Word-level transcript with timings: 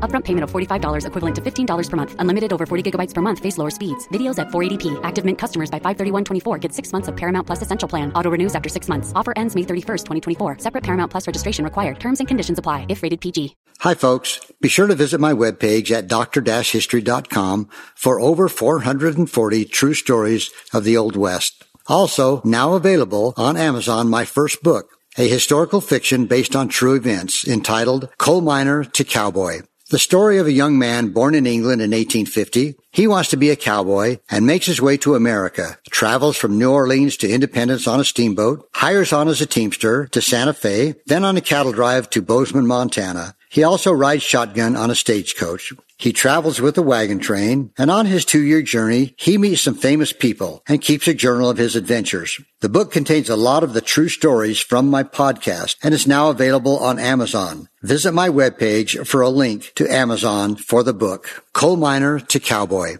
Upfront 0.00 0.24
payment 0.24 0.44
of 0.44 0.50
$45 0.50 1.06
equivalent 1.06 1.34
to 1.36 1.42
$15 1.42 1.90
per 1.90 1.96
month. 1.98 2.16
Unlimited 2.18 2.54
over 2.54 2.64
40 2.64 2.90
gigabytes 2.90 3.12
per 3.12 3.20
month. 3.20 3.38
Face 3.38 3.58
lower 3.58 3.68
speeds. 3.68 4.08
Videos 4.08 4.38
at 4.38 4.48
480p. 4.48 4.98
Active 5.02 5.26
Mint 5.26 5.38
customers 5.38 5.70
by 5.70 5.78
531.24 5.78 6.58
get 6.58 6.72
six 6.72 6.90
months 6.90 7.08
of 7.08 7.14
Paramount 7.14 7.46
Plus 7.46 7.60
Essential 7.60 7.86
Plan. 7.86 8.10
Auto 8.14 8.30
renews 8.30 8.54
after 8.54 8.70
six 8.70 8.88
months. 8.88 9.12
Offer 9.14 9.34
ends 9.36 9.54
May 9.54 9.64
31st, 9.64 10.04
2024. 10.06 10.60
Separate 10.60 10.82
Paramount 10.82 11.10
Plus 11.10 11.26
registration 11.26 11.66
required. 11.66 12.00
Terms 12.00 12.18
and 12.20 12.26
conditions 12.26 12.58
apply 12.58 12.86
if 12.88 13.02
rated 13.02 13.20
PG. 13.20 13.56
Hi, 13.80 13.94
folks. 13.94 14.40
Be 14.60 14.68
sure 14.68 14.88
to 14.88 14.94
visit 14.96 15.20
my 15.20 15.32
webpage 15.32 15.92
at 15.92 16.08
dr-history.com 16.08 17.68
for 17.94 18.20
over 18.20 18.48
440 18.48 19.64
true 19.66 19.94
stories 19.94 20.50
of 20.72 20.82
the 20.82 20.96
Old 20.96 21.14
West. 21.14 21.64
Also, 21.86 22.42
now 22.44 22.74
available 22.74 23.34
on 23.36 23.56
Amazon, 23.56 24.10
my 24.10 24.24
first 24.24 24.64
book, 24.64 24.90
a 25.16 25.28
historical 25.28 25.80
fiction 25.80 26.26
based 26.26 26.56
on 26.56 26.68
true 26.68 26.94
events 26.94 27.46
entitled 27.46 28.08
Coal 28.18 28.40
Miner 28.40 28.82
to 28.82 29.04
Cowboy. 29.04 29.60
The 29.90 29.98
story 29.98 30.36
of 30.36 30.46
a 30.46 30.52
young 30.52 30.78
man 30.78 31.14
born 31.14 31.34
in 31.34 31.46
England 31.46 31.80
in 31.80 31.92
1850. 31.92 32.74
He 32.90 33.06
wants 33.06 33.30
to 33.30 33.38
be 33.38 33.48
a 33.48 33.56
cowboy 33.56 34.18
and 34.30 34.44
makes 34.44 34.66
his 34.66 34.82
way 34.82 34.98
to 34.98 35.14
America, 35.14 35.78
travels 35.88 36.36
from 36.36 36.58
New 36.58 36.70
Orleans 36.70 37.16
to 37.18 37.30
Independence 37.30 37.86
on 37.86 37.98
a 37.98 38.04
steamboat, 38.04 38.68
hires 38.74 39.14
on 39.14 39.28
as 39.28 39.40
a 39.40 39.46
teamster 39.46 40.06
to 40.08 40.20
Santa 40.20 40.52
Fe, 40.52 40.96
then 41.06 41.24
on 41.24 41.38
a 41.38 41.40
cattle 41.40 41.72
drive 41.72 42.10
to 42.10 42.20
Bozeman, 42.20 42.66
Montana. 42.66 43.34
He 43.48 43.62
also 43.62 43.90
rides 43.90 44.22
shotgun 44.22 44.76
on 44.76 44.90
a 44.90 44.94
stagecoach. 44.94 45.72
He 45.98 46.12
travels 46.12 46.60
with 46.60 46.78
a 46.78 46.82
wagon 46.82 47.18
train, 47.18 47.72
and 47.76 47.90
on 47.90 48.06
his 48.06 48.24
two-year 48.24 48.62
journey, 48.62 49.16
he 49.18 49.36
meets 49.36 49.62
some 49.62 49.74
famous 49.74 50.12
people 50.12 50.62
and 50.68 50.80
keeps 50.80 51.08
a 51.08 51.12
journal 51.12 51.50
of 51.50 51.58
his 51.58 51.74
adventures. 51.74 52.40
The 52.60 52.68
book 52.68 52.92
contains 52.92 53.28
a 53.28 53.34
lot 53.34 53.64
of 53.64 53.72
the 53.72 53.80
true 53.80 54.08
stories 54.08 54.60
from 54.60 54.88
my 54.88 55.02
podcast 55.02 55.74
and 55.82 55.92
is 55.92 56.06
now 56.06 56.30
available 56.30 56.78
on 56.78 57.00
Amazon. 57.00 57.68
Visit 57.82 58.12
my 58.12 58.28
webpage 58.28 59.08
for 59.08 59.22
a 59.22 59.28
link 59.28 59.72
to 59.74 59.92
Amazon 59.92 60.54
for 60.54 60.84
the 60.84 60.94
book, 60.94 61.44
Coal 61.52 61.76
Miner 61.76 62.20
to 62.20 62.38
Cowboy. 62.38 62.98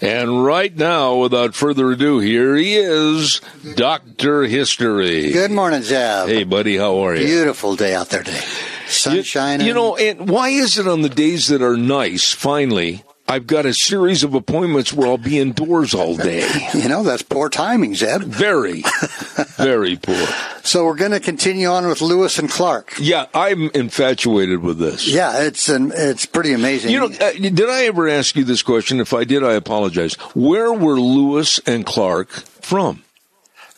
And 0.00 0.42
right 0.42 0.74
now, 0.74 1.16
without 1.16 1.54
further 1.54 1.90
ado, 1.90 2.20
here 2.20 2.56
he 2.56 2.76
is, 2.76 3.42
Dr. 3.74 4.44
History. 4.44 5.30
Good 5.30 5.50
morning, 5.50 5.82
Zeb. 5.82 6.28
Hey, 6.28 6.44
buddy, 6.44 6.78
how 6.78 7.04
are 7.04 7.16
you? 7.16 7.26
Beautiful 7.26 7.76
day 7.76 7.94
out 7.94 8.08
there 8.08 8.22
today. 8.22 8.44
Sunshine. 8.86 9.60
You, 9.60 9.66
you 9.66 9.74
know, 9.74 9.96
and 9.96 10.28
why 10.28 10.48
is 10.50 10.78
it 10.78 10.86
on 10.86 11.02
the 11.02 11.08
days 11.08 11.48
that 11.48 11.62
are 11.62 11.76
nice, 11.76 12.32
finally, 12.32 13.04
I've 13.26 13.46
got 13.46 13.64
a 13.64 13.72
series 13.72 14.22
of 14.22 14.34
appointments 14.34 14.92
where 14.92 15.08
I'll 15.08 15.16
be 15.16 15.38
indoors 15.38 15.94
all 15.94 16.14
day. 16.14 16.46
you 16.74 16.88
know, 16.88 17.02
that's 17.02 17.22
poor 17.22 17.48
timing, 17.48 17.94
Zeb. 17.94 18.22
Very, 18.22 18.82
very 19.56 19.96
poor. 19.96 20.26
So 20.62 20.84
we're 20.84 20.96
going 20.96 21.12
to 21.12 21.20
continue 21.20 21.68
on 21.68 21.86
with 21.86 22.02
Lewis 22.02 22.38
and 22.38 22.50
Clark. 22.50 22.94
Yeah, 23.00 23.26
I'm 23.32 23.70
infatuated 23.70 24.60
with 24.60 24.78
this. 24.78 25.08
Yeah, 25.08 25.42
it's 25.42 25.70
an, 25.70 25.92
it's 25.94 26.26
pretty 26.26 26.52
amazing. 26.52 26.90
You 26.90 27.00
know, 27.00 27.06
uh, 27.06 27.32
did 27.32 27.68
I 27.70 27.84
ever 27.84 28.08
ask 28.08 28.36
you 28.36 28.44
this 28.44 28.62
question? 28.62 29.00
If 29.00 29.14
I 29.14 29.24
did, 29.24 29.42
I 29.42 29.54
apologize. 29.54 30.14
Where 30.34 30.72
were 30.72 31.00
Lewis 31.00 31.58
and 31.60 31.86
Clark 31.86 32.28
from? 32.30 33.04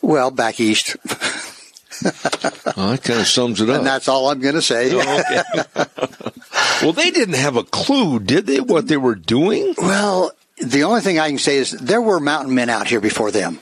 Well, 0.01 0.29
back 0.29 0.59
east. 0.59 0.97
Well, 2.03 2.91
that 2.91 3.01
kind 3.03 3.19
of 3.19 3.27
sums 3.27 3.61
it 3.61 3.69
up. 3.69 3.77
And 3.77 3.87
that's 3.87 4.07
all 4.07 4.29
I'm 4.29 4.39
going 4.39 4.55
to 4.55 4.61
say. 4.61 4.91
Oh, 4.93 5.19
okay. 5.19 5.85
well, 6.81 6.93
they 6.93 7.11
didn't 7.11 7.35
have 7.35 7.55
a 7.55 7.63
clue, 7.63 8.19
did 8.19 8.47
they, 8.47 8.59
what 8.59 8.87
they 8.87 8.97
were 8.97 9.15
doing? 9.15 9.73
Well, 9.77 10.31
the 10.57 10.83
only 10.83 11.01
thing 11.01 11.19
I 11.19 11.29
can 11.29 11.37
say 11.37 11.57
is 11.57 11.71
there 11.71 12.01
were 12.01 12.19
mountain 12.19 12.55
men 12.55 12.69
out 12.69 12.87
here 12.87 13.01
before 13.01 13.31
them. 13.31 13.59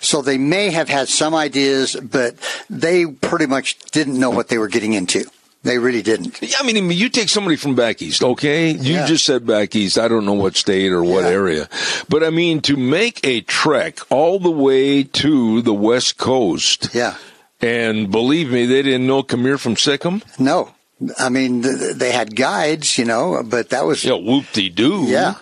So 0.00 0.20
they 0.22 0.38
may 0.38 0.70
have 0.70 0.88
had 0.88 1.08
some 1.08 1.34
ideas, 1.34 1.96
but 1.96 2.36
they 2.68 3.06
pretty 3.06 3.46
much 3.46 3.78
didn't 3.90 4.18
know 4.18 4.30
what 4.30 4.48
they 4.48 4.58
were 4.58 4.68
getting 4.68 4.92
into. 4.92 5.24
They 5.62 5.78
really 5.78 6.00
didn't. 6.00 6.40
Yeah, 6.40 6.56
I 6.58 6.62
mean, 6.62 6.90
you 6.90 7.10
take 7.10 7.28
somebody 7.28 7.56
from 7.56 7.74
back 7.74 8.00
east, 8.00 8.22
okay? 8.22 8.70
You 8.70 8.94
yeah. 8.94 9.06
just 9.06 9.26
said 9.26 9.46
back 9.46 9.76
east. 9.76 9.98
I 9.98 10.08
don't 10.08 10.24
know 10.24 10.32
what 10.32 10.56
state 10.56 10.90
or 10.90 11.02
what 11.04 11.24
yeah. 11.24 11.30
area. 11.30 11.68
But 12.08 12.24
I 12.24 12.30
mean, 12.30 12.62
to 12.62 12.78
make 12.78 13.20
a 13.24 13.42
trek 13.42 13.98
all 14.10 14.38
the 14.38 14.50
way 14.50 15.02
to 15.02 15.60
the 15.60 15.74
west 15.74 16.16
coast. 16.16 16.94
Yeah. 16.94 17.16
And 17.62 18.10
believe 18.10 18.50
me, 18.50 18.66
they 18.66 18.82
didn't 18.82 19.06
know 19.06 19.22
come 19.22 19.42
here 19.42 19.58
from 19.58 19.76
sic 19.76 20.04
'em. 20.06 20.22
No. 20.38 20.70
I 21.18 21.28
mean, 21.28 21.62
they 21.62 22.12
had 22.12 22.36
guides, 22.36 22.98
you 22.98 23.04
know, 23.04 23.42
but 23.44 23.70
that 23.70 23.86
was. 23.86 24.04
Yeah, 24.04 24.14
whoop 24.14 24.44
de 24.52 24.68
doo. 24.68 25.04
Yeah. 25.06 25.34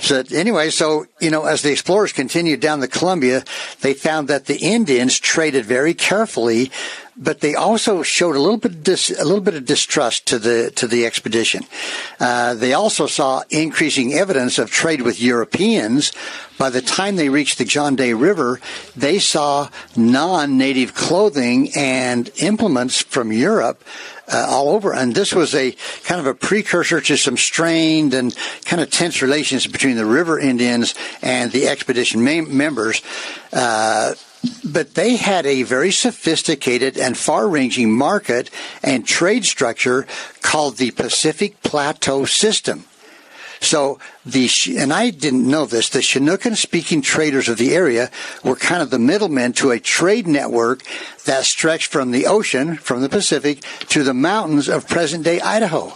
So 0.00 0.22
anyway, 0.32 0.70
so, 0.70 1.06
you 1.20 1.30
know, 1.30 1.44
as 1.44 1.62
the 1.62 1.70
explorers 1.70 2.12
continued 2.12 2.60
down 2.60 2.80
the 2.80 2.88
Columbia, 2.88 3.44
they 3.80 3.94
found 3.94 4.28
that 4.28 4.46
the 4.46 4.56
Indians 4.56 5.18
traded 5.18 5.64
very 5.64 5.94
carefully, 5.94 6.70
but 7.16 7.40
they 7.40 7.54
also 7.54 8.02
showed 8.02 8.36
a 8.36 8.40
little 8.40 8.56
bit 8.56 8.72
of 8.72 8.82
dis, 8.82 9.10
a 9.10 9.24
little 9.24 9.42
bit 9.42 9.54
of 9.54 9.66
distrust 9.66 10.26
to 10.26 10.38
the 10.38 10.70
to 10.76 10.86
the 10.86 11.04
expedition. 11.04 11.64
Uh, 12.18 12.54
they 12.54 12.72
also 12.72 13.06
saw 13.06 13.42
increasing 13.50 14.14
evidence 14.14 14.58
of 14.58 14.70
trade 14.70 15.02
with 15.02 15.20
Europeans. 15.20 16.12
By 16.58 16.70
the 16.70 16.82
time 16.82 17.16
they 17.16 17.28
reached 17.28 17.58
the 17.58 17.64
John 17.64 17.96
Day 17.96 18.12
River, 18.12 18.60
they 18.94 19.18
saw 19.18 19.70
non-native 19.96 20.94
clothing 20.94 21.70
and 21.74 22.30
implements 22.36 23.00
from 23.00 23.32
Europe 23.32 23.82
uh, 24.30 24.46
all 24.48 24.70
over. 24.70 24.92
And 24.92 25.14
this 25.14 25.34
was 25.34 25.54
a 25.54 25.72
kind 26.04 26.20
of 26.20 26.26
a 26.26 26.34
precursor 26.34 27.00
to 27.00 27.16
some 27.16 27.36
strained 27.36 28.14
and 28.14 28.34
kind 28.64 28.82
of 28.82 28.90
tense 28.90 29.22
relations 29.22 29.66
between 29.66 29.96
the 29.96 30.06
river 30.06 30.38
Indians 30.38 30.94
and 31.22 31.52
the 31.52 31.68
expedition 31.68 32.22
members. 32.24 33.02
Uh, 33.52 34.14
but 34.64 34.94
they 34.94 35.16
had 35.16 35.44
a 35.44 35.62
very 35.64 35.90
sophisticated 35.90 36.96
and 36.96 37.16
far-ranging 37.16 37.92
market 37.92 38.50
and 38.82 39.06
trade 39.06 39.44
structure 39.44 40.06
called 40.40 40.76
the 40.76 40.90
Pacific 40.92 41.62
Plateau 41.62 42.24
System. 42.24 42.84
So 43.60 43.98
the, 44.24 44.48
and 44.78 44.90
I 44.90 45.10
didn't 45.10 45.46
know 45.46 45.66
this, 45.66 45.90
the 45.90 45.98
Chinookan 45.98 46.56
speaking 46.56 47.02
traders 47.02 47.48
of 47.48 47.58
the 47.58 47.74
area 47.74 48.10
were 48.42 48.56
kind 48.56 48.80
of 48.80 48.88
the 48.88 48.98
middlemen 48.98 49.52
to 49.54 49.70
a 49.70 49.78
trade 49.78 50.26
network 50.26 50.82
that 51.26 51.44
stretched 51.44 51.92
from 51.92 52.10
the 52.10 52.26
ocean, 52.26 52.76
from 52.76 53.02
the 53.02 53.10
Pacific, 53.10 53.62
to 53.88 54.02
the 54.02 54.14
mountains 54.14 54.68
of 54.68 54.88
present 54.88 55.24
day 55.24 55.40
Idaho. 55.40 55.92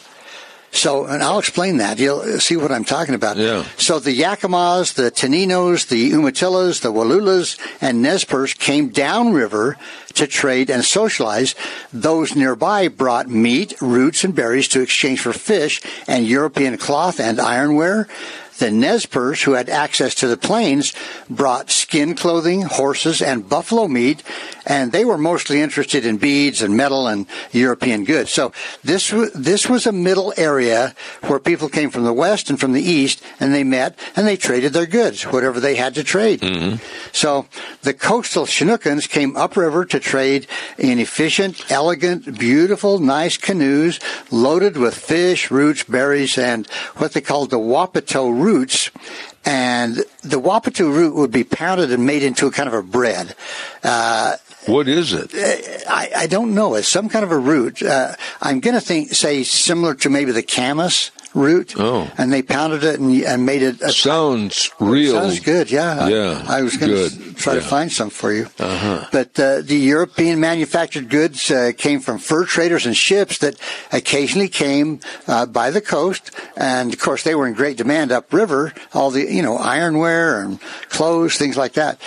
So, 0.75 1.07
and 1.07 1.23
I'll 1.23 1.39
explain 1.39 1.77
that. 1.77 2.01
You'll 2.01 2.41
see 2.41 2.57
what 2.57 2.73
I'm 2.73 2.85
talking 2.85 3.15
about. 3.15 3.37
Yeah. 3.37 3.65
So 3.77 4.01
the 4.01 4.19
Yakimas, 4.19 4.95
the 4.95 5.11
Teninos, 5.11 5.87
the 5.89 6.11
Umatillas, 6.11 6.83
the 6.83 6.93
Walulas, 6.93 7.57
and 7.81 8.03
Nez 8.03 8.25
Perce 8.25 8.55
came 8.55 8.89
downriver 8.89 9.77
to 10.15 10.27
trade 10.27 10.71
and 10.71 10.85
socialize. 10.85 11.55
Those 11.93 12.35
nearby 12.35 12.89
brought 12.89 13.29
meat, 13.29 13.81
roots, 13.81 14.25
and 14.25 14.35
berries 14.35 14.67
to 14.69 14.83
exchange 14.83 15.21
for 15.21 15.33
fish 15.33 15.81
and 16.09 16.27
European 16.27 16.77
cloth 16.77 17.21
and 17.21 17.39
ironware. 17.39 18.09
The 18.59 18.71
Nez 18.71 19.07
who 19.43 19.53
had 19.53 19.69
access 19.69 20.15
to 20.17 20.29
the 20.29 20.37
plains, 20.37 20.93
brought 21.29 21.71
skin 21.71 22.15
clothing, 22.15 22.63
horses, 22.63 23.21
and 23.23 23.49
buffalo 23.49 23.89
meat, 23.89 24.23
and 24.67 24.93
they 24.93 25.05
were 25.05 25.19
mostly 25.19 25.61
interested 25.61 26.07
in 26.07 26.17
beads 26.17 26.63
and 26.63 26.77
metal 26.77 27.07
and 27.07 27.27
European 27.53 28.05
goods. 28.05 28.33
So 28.33 28.53
this 28.83 29.11
this 29.35 29.69
was 29.69 29.87
a 29.87 29.93
middle 29.93 30.33
area 30.37 30.95
where 31.23 31.39
people 31.39 31.69
came 31.69 31.91
from 31.91 32.05
the 32.05 32.13
west 32.13 32.51
and 32.51 32.59
from 32.59 32.73
the 32.73 32.83
east, 32.83 33.23
and 33.41 33.55
they 33.55 33.65
met 33.65 33.99
and 34.17 34.27
they 34.27 34.37
traded 34.37 34.73
their 34.73 34.87
goods, 34.87 35.25
whatever 35.25 35.61
they 35.61 35.77
had 35.77 35.95
to 35.95 36.05
trade. 36.05 36.41
Mm-hmm. 36.41 36.77
So 37.13 37.47
the 37.83 37.95
coastal 37.95 38.47
Chinookans 38.47 39.09
came 39.09 39.37
upriver 39.37 39.85
to 39.87 40.01
trade 40.01 40.47
in 40.79 40.99
efficient, 40.99 41.71
elegant, 41.71 42.39
beautiful, 42.39 42.99
nice 42.99 43.37
canoes 43.37 44.01
loaded 44.31 44.77
with 44.77 44.95
fish, 44.95 45.51
roots, 45.51 45.85
berries, 45.85 46.39
and 46.39 46.67
what 46.97 47.13
they 47.13 47.21
called 47.21 47.51
the 47.51 47.59
Wapato 47.59 48.44
roots 48.45 48.91
and 49.45 49.97
the 50.23 50.41
Wapato 50.41 50.87
root 50.93 51.15
would 51.15 51.31
be 51.31 51.45
pounded 51.45 51.91
and 51.93 52.07
made 52.07 52.23
into 52.23 52.47
a 52.47 52.51
kind 52.51 52.69
of 52.69 52.75
a 52.75 52.83
bread. 52.83 53.35
Uh, 53.83 54.37
what 54.67 54.89
is 54.89 55.13
it? 55.13 55.31
I, 55.89 56.11
I, 56.17 56.27
don't 56.27 56.55
know. 56.55 56.75
It's 56.75 56.89
some 56.89 57.09
kind 57.09 57.25
of 57.25 57.31
a 57.31 57.39
root. 57.39 57.83
Uh, 57.83 58.15
I'm 58.41 58.61
going 58.61 58.75
to 58.75 58.81
think 58.81 59.13
say 59.13 59.43
similar 59.43 59.95
to 59.97 60.11
maybe 60.11 60.33
the 60.33 60.43
camas 60.43 61.11
root. 61.35 61.75
Oh. 61.79 62.11
And 62.17 62.33
they 62.33 62.43
pounded 62.43 62.85
it 62.85 63.01
and, 63.01 63.13
and 63.23 63.45
made 63.45 63.63
it. 63.63 63.83
A, 63.83 63.93
sounds 63.93 64.71
real. 64.81 65.15
Sounds 65.21 65.41
good, 65.41 65.71
yeah. 65.71 66.09
Yeah. 66.09 66.45
I, 66.49 66.59
I 66.59 66.63
was 66.63 66.77
going 66.77 66.93
to 66.93 67.35
try 67.35 67.55
yeah. 67.55 67.61
to 67.61 67.67
find 67.67 67.93
some 67.93 68.11
for 68.11 68.33
you. 68.33 68.47
Uh-huh. 68.59 69.07
But 69.13 69.39
uh, 69.39 69.61
the 69.63 69.77
European 69.77 70.41
manufactured 70.41 71.11
goods 71.11 71.51
uh, 71.51 71.73
came 71.77 72.01
from 72.01 72.19
fur 72.19 72.45
traders 72.45 72.87
and 72.87 72.97
ships 72.97 73.39
that 73.39 73.59
occasionally 73.93 74.49
came 74.49 75.01
uh, 75.27 75.47
by 75.47 75.71
the 75.71 75.81
coast. 75.81 76.31
And 76.57 76.93
of 76.93 77.01
course, 77.01 77.25
they 77.25 77.35
were 77.35 77.47
in 77.47 77.55
great 77.55 77.77
demand 77.77 78.13
upriver. 78.13 78.73
All 78.93 79.11
the, 79.11 79.23
you 79.23 79.43
know, 79.43 79.59
ironware 79.59 80.45
and 80.45 80.61
clothes, 80.89 81.37
things 81.37 81.57
like 81.57 81.75
that. 81.75 82.01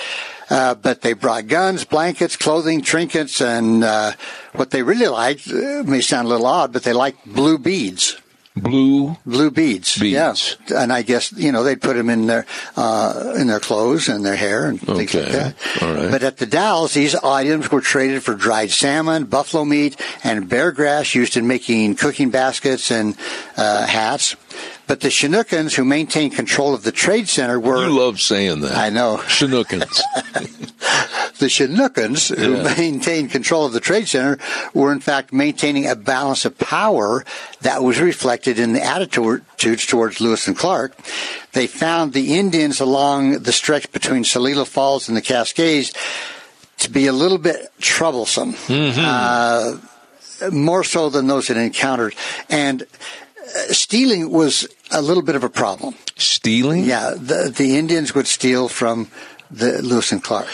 Uh, 0.49 0.73
but 0.75 1.01
they 1.01 1.11
brought 1.11 1.47
guns, 1.47 1.83
blankets, 1.83 2.37
clothing, 2.37 2.81
trinkets, 2.81 3.41
and 3.41 3.83
uh, 3.83 4.13
what 4.53 4.71
they 4.71 4.81
really 4.81 5.07
liked 5.07 5.45
uh, 5.51 5.83
may 5.83 5.99
sound 5.99 6.25
a 6.25 6.29
little 6.29 6.45
odd, 6.45 6.71
but 6.71 6.83
they 6.83 6.93
liked 6.93 7.25
blue 7.25 7.57
beads. 7.57 8.15
Blue 8.61 9.17
blue 9.25 9.51
beads, 9.51 9.97
beads. 9.97 10.57
yeah, 10.69 10.77
and 10.81 10.91
I 10.91 11.01
guess 11.01 11.31
you 11.31 11.51
know 11.51 11.63
they'd 11.63 11.81
put 11.81 11.95
them 11.95 12.09
in 12.09 12.27
their 12.27 12.45
uh, 12.75 13.33
in 13.37 13.47
their 13.47 13.59
clothes 13.59 14.09
and 14.09 14.25
their 14.25 14.35
hair 14.35 14.65
and 14.65 14.79
things 14.79 15.15
okay. 15.15 15.23
like 15.23 15.31
that. 15.31 15.81
All 15.83 15.93
right. 15.93 16.11
But 16.11 16.23
at 16.23 16.37
the 16.37 16.45
Dalles, 16.45 16.93
these 16.93 17.15
items 17.15 17.71
were 17.71 17.81
traded 17.81 18.23
for 18.23 18.33
dried 18.35 18.71
salmon, 18.71 19.25
buffalo 19.25 19.65
meat, 19.65 19.99
and 20.23 20.47
bear 20.49 20.71
grass 20.71 21.15
used 21.15 21.37
in 21.37 21.47
making 21.47 21.95
cooking 21.95 22.29
baskets 22.29 22.91
and 22.91 23.15
uh, 23.57 23.85
hats. 23.85 24.35
But 24.87 25.01
the 25.01 25.09
Chinookans, 25.09 25.75
who 25.75 25.83
maintained 25.83 26.33
control 26.33 26.73
of 26.73 26.83
the 26.83 26.93
trade 26.93 27.27
center, 27.27 27.59
were. 27.59 27.85
You 27.85 27.99
love 27.99 28.21
saying 28.21 28.61
that. 28.61 28.77
I 28.77 28.89
know. 28.89 29.17
Chinookans. 29.17 30.01
the 31.39 31.49
Chinooks, 31.49 32.29
who 32.29 32.63
maintained 32.63 33.31
control 33.31 33.65
of 33.65 33.73
the 33.73 33.79
trade 33.79 34.07
center, 34.07 34.37
were 34.73 34.91
in 34.91 34.99
fact 34.99 35.33
maintaining 35.33 35.87
a 35.87 35.95
balance 35.95 36.45
of 36.45 36.57
power 36.57 37.25
that 37.61 37.83
was 37.83 37.99
reflected 37.99 38.59
in 38.59 38.73
the 38.73 38.83
attitudes 38.83 39.85
towards 39.85 40.21
Lewis 40.21 40.47
and 40.47 40.57
Clark. 40.57 40.97
They 41.53 41.67
found 41.67 42.13
the 42.13 42.35
Indians 42.37 42.79
along 42.79 43.43
the 43.43 43.51
stretch 43.51 43.91
between 43.91 44.23
Celilo 44.23 44.65
Falls 44.65 45.07
and 45.07 45.17
the 45.17 45.21
Cascades 45.21 45.93
to 46.79 46.89
be 46.89 47.07
a 47.07 47.13
little 47.13 47.37
bit 47.39 47.71
troublesome. 47.79 48.55
Uh, 48.69 49.77
more 50.51 50.83
so 50.83 51.09
than 51.09 51.27
those 51.27 51.47
that 51.47 51.57
encountered. 51.57 52.13
And 52.49 52.83
uh, 52.83 53.73
stealing 53.73 54.29
was 54.29 54.67
a 54.91 55.01
little 55.01 55.23
bit 55.23 55.35
of 55.35 55.43
a 55.43 55.49
problem. 55.49 55.95
Stealing? 56.15 56.83
Yeah, 56.83 57.11
the, 57.15 57.53
the 57.55 57.77
Indians 57.77 58.13
would 58.13 58.27
steal 58.27 58.67
from 58.67 59.09
the 59.49 59.81
Lewis 59.81 60.11
and 60.11 60.23
Clark. 60.23 60.47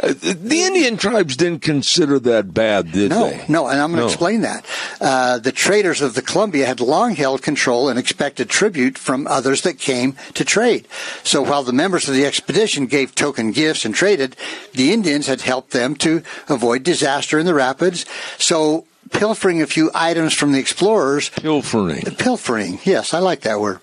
Uh, 0.00 0.14
the 0.20 0.62
Indian 0.62 0.96
tribes 0.96 1.36
didn't 1.36 1.62
consider 1.62 2.18
that 2.20 2.52
bad, 2.54 2.92
did 2.92 3.10
No, 3.10 3.28
they? 3.30 3.38
no, 3.48 3.64
no. 3.64 3.66
and 3.68 3.80
I'm 3.80 3.90
going 3.90 3.98
to 3.98 4.06
No. 4.06 4.06
explain 4.06 4.42
that. 4.42 4.64
Uh, 5.00 5.38
the 5.38 5.52
traders 5.52 6.00
of 6.00 6.14
the 6.14 6.22
Columbia 6.22 6.66
had 6.66 6.80
long 6.80 7.16
held 7.16 7.42
control 7.42 7.88
and 7.88 7.98
expected 7.98 8.48
tribute 8.48 8.98
from 8.98 9.26
others 9.26 9.62
that 9.62 9.78
came 9.78 10.16
to 10.34 10.44
trade. 10.44 10.86
So 11.24 11.42
while 11.42 11.62
the 11.62 11.72
members 11.72 12.08
of 12.08 12.14
the 12.14 12.24
expedition 12.26 12.86
gave 12.86 13.14
token 13.14 13.52
gifts 13.52 13.84
and 13.84 13.94
traded, 13.94 14.36
the 14.72 14.92
Indians 14.92 15.26
had 15.26 15.40
helped 15.40 15.70
them 15.72 15.94
to 15.96 16.22
avoid 16.48 16.82
disaster 16.82 17.38
in 17.38 17.46
the 17.46 17.54
rapids. 17.54 18.06
So 18.38 18.84
pilfering 19.12 19.62
a 19.62 19.66
few 19.66 19.90
items 19.94 20.34
from 20.34 20.52
the 20.52 20.58
explorers 20.58 21.28
Pilfering. 21.30 22.02
pilfering, 22.16 22.78
yes, 22.84 23.14
I 23.14 23.18
like 23.18 23.42
that 23.42 23.60
word, 23.60 23.80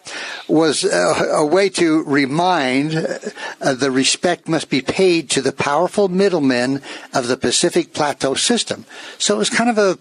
was 0.47 0.83
a, 0.83 0.97
a 1.37 1.45
way 1.45 1.69
to 1.69 2.03
remind 2.03 2.95
uh, 2.95 3.73
the 3.73 3.91
respect 3.91 4.47
must 4.47 4.69
be 4.69 4.81
paid 4.81 5.29
to 5.31 5.41
the 5.41 5.51
powerful 5.51 6.07
middlemen 6.07 6.81
of 7.13 7.27
the 7.27 7.37
Pacific 7.37 7.93
Plateau 7.93 8.33
system. 8.33 8.85
So 9.17 9.35
it 9.35 9.37
was 9.39 9.49
kind 9.49 9.69
of 9.69 9.77
a 9.77 9.97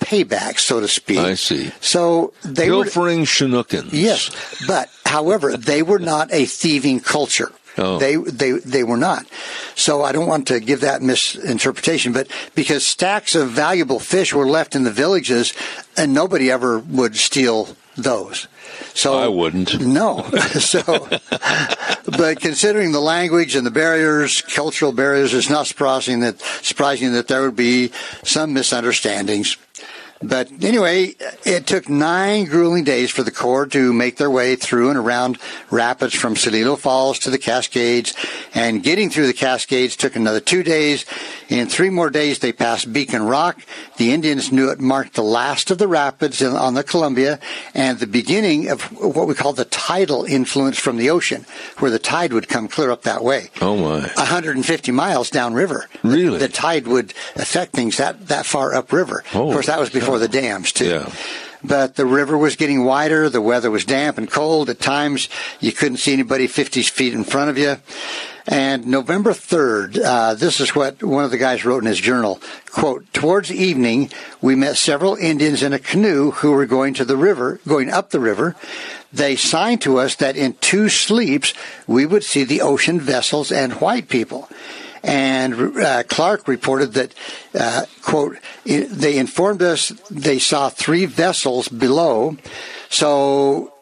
payback, 0.00 0.58
so 0.58 0.80
to 0.80 0.88
speak. 0.88 1.18
I 1.18 1.34
see. 1.34 1.70
So 1.80 2.32
they 2.42 2.70
were, 2.70 2.84
Pilfering 2.84 3.24
Chinookans. 3.24 3.90
yes, 3.92 4.30
but 4.66 4.88
however, 5.04 5.56
they 5.56 5.82
were 5.82 5.98
not 5.98 6.32
a 6.32 6.46
thieving 6.46 7.00
culture. 7.00 7.52
Oh. 7.76 7.98
They 7.98 8.16
they 8.16 8.52
they 8.52 8.84
were 8.84 8.96
not. 8.96 9.26
So 9.74 10.02
I 10.02 10.12
don't 10.12 10.28
want 10.28 10.48
to 10.48 10.60
give 10.60 10.80
that 10.80 11.02
misinterpretation, 11.02 12.12
but 12.12 12.28
because 12.54 12.86
stacks 12.86 13.34
of 13.34 13.50
valuable 13.50 13.98
fish 13.98 14.32
were 14.32 14.46
left 14.46 14.76
in 14.76 14.84
the 14.84 14.92
villages, 14.92 15.52
and 15.96 16.14
nobody 16.14 16.50
ever 16.50 16.78
would 16.78 17.16
steal 17.16 17.76
those. 17.96 18.46
So 18.94 19.18
I 19.18 19.28
wouldn't. 19.28 19.80
No. 19.80 20.22
so, 20.58 20.82
but 22.16 22.40
considering 22.40 22.92
the 22.92 23.00
language 23.00 23.56
and 23.56 23.66
the 23.66 23.70
barriers, 23.70 24.40
cultural 24.40 24.92
barriers, 24.92 25.34
it's 25.34 25.50
not 25.50 25.66
surprising 25.66 26.20
that 26.20 26.40
surprising 26.62 27.12
that 27.12 27.28
there 27.28 27.42
would 27.42 27.56
be 27.56 27.90
some 28.22 28.52
misunderstandings. 28.52 29.56
But 30.28 30.50
anyway, 30.62 31.14
it 31.44 31.66
took 31.66 31.88
nine 31.88 32.46
grueling 32.46 32.84
days 32.84 33.10
for 33.10 33.22
the 33.22 33.30
Corps 33.30 33.66
to 33.66 33.92
make 33.92 34.16
their 34.16 34.30
way 34.30 34.56
through 34.56 34.88
and 34.88 34.98
around 34.98 35.38
rapids 35.70 36.14
from 36.14 36.34
Celilo 36.34 36.78
Falls 36.78 37.18
to 37.20 37.30
the 37.30 37.38
Cascades. 37.38 38.14
And 38.54 38.82
getting 38.82 39.10
through 39.10 39.26
the 39.26 39.34
Cascades 39.34 39.96
took 39.96 40.16
another 40.16 40.40
two 40.40 40.62
days. 40.62 41.04
In 41.48 41.68
three 41.68 41.90
more 41.90 42.08
days, 42.08 42.38
they 42.38 42.52
passed 42.52 42.90
Beacon 42.92 43.24
Rock. 43.24 43.60
The 43.98 44.12
Indians 44.12 44.50
knew 44.50 44.70
it 44.70 44.80
marked 44.80 45.14
the 45.14 45.22
last 45.22 45.70
of 45.70 45.78
the 45.78 45.88
rapids 45.88 46.42
on 46.42 46.74
the 46.74 46.82
Columbia 46.82 47.38
and 47.74 47.98
the 47.98 48.06
beginning 48.06 48.70
of 48.70 48.82
what 49.00 49.28
we 49.28 49.34
call 49.34 49.52
the 49.52 49.66
tidal 49.66 50.24
influence 50.24 50.78
from 50.78 50.96
the 50.96 51.10
ocean, 51.10 51.44
where 51.78 51.90
the 51.90 51.98
tide 51.98 52.32
would 52.32 52.48
come 52.48 52.66
clear 52.66 52.90
up 52.90 53.02
that 53.02 53.22
way. 53.22 53.50
Oh, 53.60 53.76
my. 53.76 54.00
150 54.00 54.90
miles 54.92 55.28
downriver. 55.28 55.88
Really? 56.02 56.38
The, 56.38 56.46
the 56.46 56.52
tide 56.52 56.86
would 56.86 57.12
affect 57.36 57.72
things 57.74 57.98
that, 57.98 58.28
that 58.28 58.46
far 58.46 58.74
upriver. 58.74 59.22
Oh, 59.34 59.48
of 59.48 59.52
course, 59.52 59.66
that 59.66 59.78
was 59.78 59.90
before 59.90 60.13
the 60.18 60.28
dams, 60.28 60.72
too. 60.72 60.86
Yeah. 60.86 61.12
But 61.62 61.96
the 61.96 62.04
river 62.04 62.36
was 62.36 62.56
getting 62.56 62.84
wider. 62.84 63.30
The 63.30 63.40
weather 63.40 63.70
was 63.70 63.86
damp 63.86 64.18
and 64.18 64.30
cold. 64.30 64.68
At 64.68 64.80
times, 64.80 65.30
you 65.60 65.72
couldn't 65.72 65.96
see 65.96 66.12
anybody 66.12 66.46
50 66.46 66.82
feet 66.82 67.14
in 67.14 67.24
front 67.24 67.50
of 67.50 67.56
you. 67.56 67.76
And 68.46 68.86
November 68.86 69.30
3rd, 69.30 69.98
uh, 70.04 70.34
this 70.34 70.60
is 70.60 70.74
what 70.74 71.02
one 71.02 71.24
of 71.24 71.30
the 71.30 71.38
guys 71.38 71.64
wrote 71.64 71.82
in 71.82 71.88
his 71.88 71.98
journal. 71.98 72.42
Quote, 72.70 73.10
towards 73.14 73.50
evening, 73.50 74.10
we 74.42 74.54
met 74.54 74.76
several 74.76 75.16
Indians 75.16 75.62
in 75.62 75.72
a 75.72 75.78
canoe 75.78 76.32
who 76.32 76.52
were 76.52 76.66
going 76.66 76.92
to 76.94 77.06
the 77.06 77.16
river, 77.16 77.58
going 77.66 77.88
up 77.88 78.10
the 78.10 78.20
river. 78.20 78.54
They 79.10 79.36
signed 79.36 79.80
to 79.82 79.98
us 79.98 80.16
that 80.16 80.36
in 80.36 80.54
two 80.60 80.90
sleeps, 80.90 81.54
we 81.86 82.04
would 82.04 82.24
see 82.24 82.44
the 82.44 82.60
ocean 82.60 83.00
vessels 83.00 83.50
and 83.50 83.80
white 83.80 84.10
people. 84.10 84.50
And 85.04 85.76
uh, 85.76 86.02
Clark 86.04 86.48
reported 86.48 86.94
that, 86.94 87.14
uh, 87.54 87.84
quote, 88.00 88.38
they 88.64 89.18
informed 89.18 89.60
us 89.60 89.90
they 90.10 90.38
saw 90.38 90.70
three 90.70 91.04
vessels 91.04 91.68
below. 91.68 92.38
So 92.88 93.72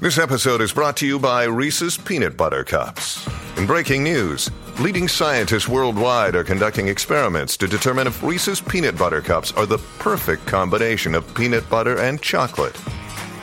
This 0.00 0.18
episode 0.18 0.60
is 0.60 0.72
brought 0.72 0.96
to 0.98 1.06
you 1.06 1.20
by 1.20 1.44
Reese's 1.44 1.96
Peanut 1.96 2.36
Butter 2.36 2.64
Cups. 2.64 3.24
In 3.56 3.66
breaking 3.66 4.02
news, 4.02 4.50
leading 4.80 5.06
scientists 5.06 5.68
worldwide 5.68 6.34
are 6.34 6.42
conducting 6.42 6.88
experiments 6.88 7.56
to 7.58 7.68
determine 7.68 8.08
if 8.08 8.20
Reese's 8.20 8.60
Peanut 8.60 8.98
Butter 8.98 9.22
Cups 9.22 9.52
are 9.52 9.64
the 9.64 9.78
perfect 10.00 10.44
combination 10.44 11.14
of 11.14 11.32
peanut 11.36 11.70
butter 11.70 12.00
and 12.00 12.20
chocolate. 12.20 12.76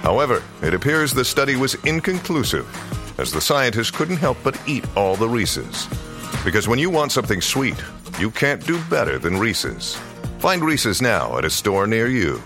However, 0.04 0.44
it 0.62 0.74
appears 0.74 1.14
the 1.14 1.24
study 1.24 1.56
was 1.56 1.76
inconclusive, 1.86 2.68
as 3.18 3.32
the 3.32 3.40
scientists 3.40 3.92
couldn't 3.92 4.18
help 4.18 4.38
but 4.44 4.60
eat 4.68 4.84
all 4.98 5.16
the 5.16 5.30
Reese's. 5.30 5.88
Because 6.44 6.68
when 6.68 6.80
you 6.80 6.90
want 6.90 7.12
something 7.12 7.42
sweet, 7.42 7.76
you 8.20 8.32
can't 8.32 8.66
do 8.66 8.82
better 8.90 9.20
than 9.20 9.38
Reese's. 9.38 9.96
Find 10.40 10.64
Reese's 10.64 11.02
now 11.02 11.38
at 11.38 11.46
a 11.46 11.50
store 11.50 11.86
near 11.88 12.08
you. 12.08 12.42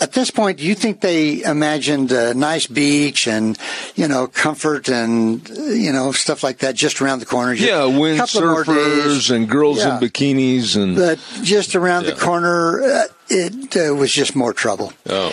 At 0.00 0.12
this 0.12 0.30
point, 0.30 0.58
do 0.58 0.64
you 0.64 0.74
think 0.74 1.00
they 1.00 1.42
imagined 1.42 2.10
a 2.12 2.34
nice 2.34 2.66
beach 2.66 3.26
and, 3.28 3.56
you 3.94 4.08
know, 4.08 4.26
comfort 4.26 4.88
and, 4.88 5.48
you 5.48 5.92
know, 5.92 6.12
stuff 6.12 6.42
like 6.42 6.58
that 6.58 6.74
just 6.74 7.00
around 7.00 7.20
the 7.20 7.26
corner? 7.26 7.54
Just 7.54 7.68
Yeah, 7.68 7.84
a 7.84 7.88
windsurfers 7.88 8.18
couple 8.34 8.48
of 8.60 8.66
more 8.66 8.74
days. 8.76 9.30
and 9.30 9.48
girls 9.48 9.78
Yeah. 9.78 9.98
in 9.98 10.02
bikinis 10.08 10.76
and 10.76 10.96
But 10.96 11.18
just 11.42 11.76
around 11.76 12.04
Yeah. 12.04 12.10
the 12.14 12.20
corner, 12.20 12.82
uh, 12.82 13.02
it 13.28 13.76
uh, 13.76 13.94
was 13.94 14.10
just 14.12 14.34
more 14.34 14.52
trouble. 14.52 14.92
oh, 15.08 15.32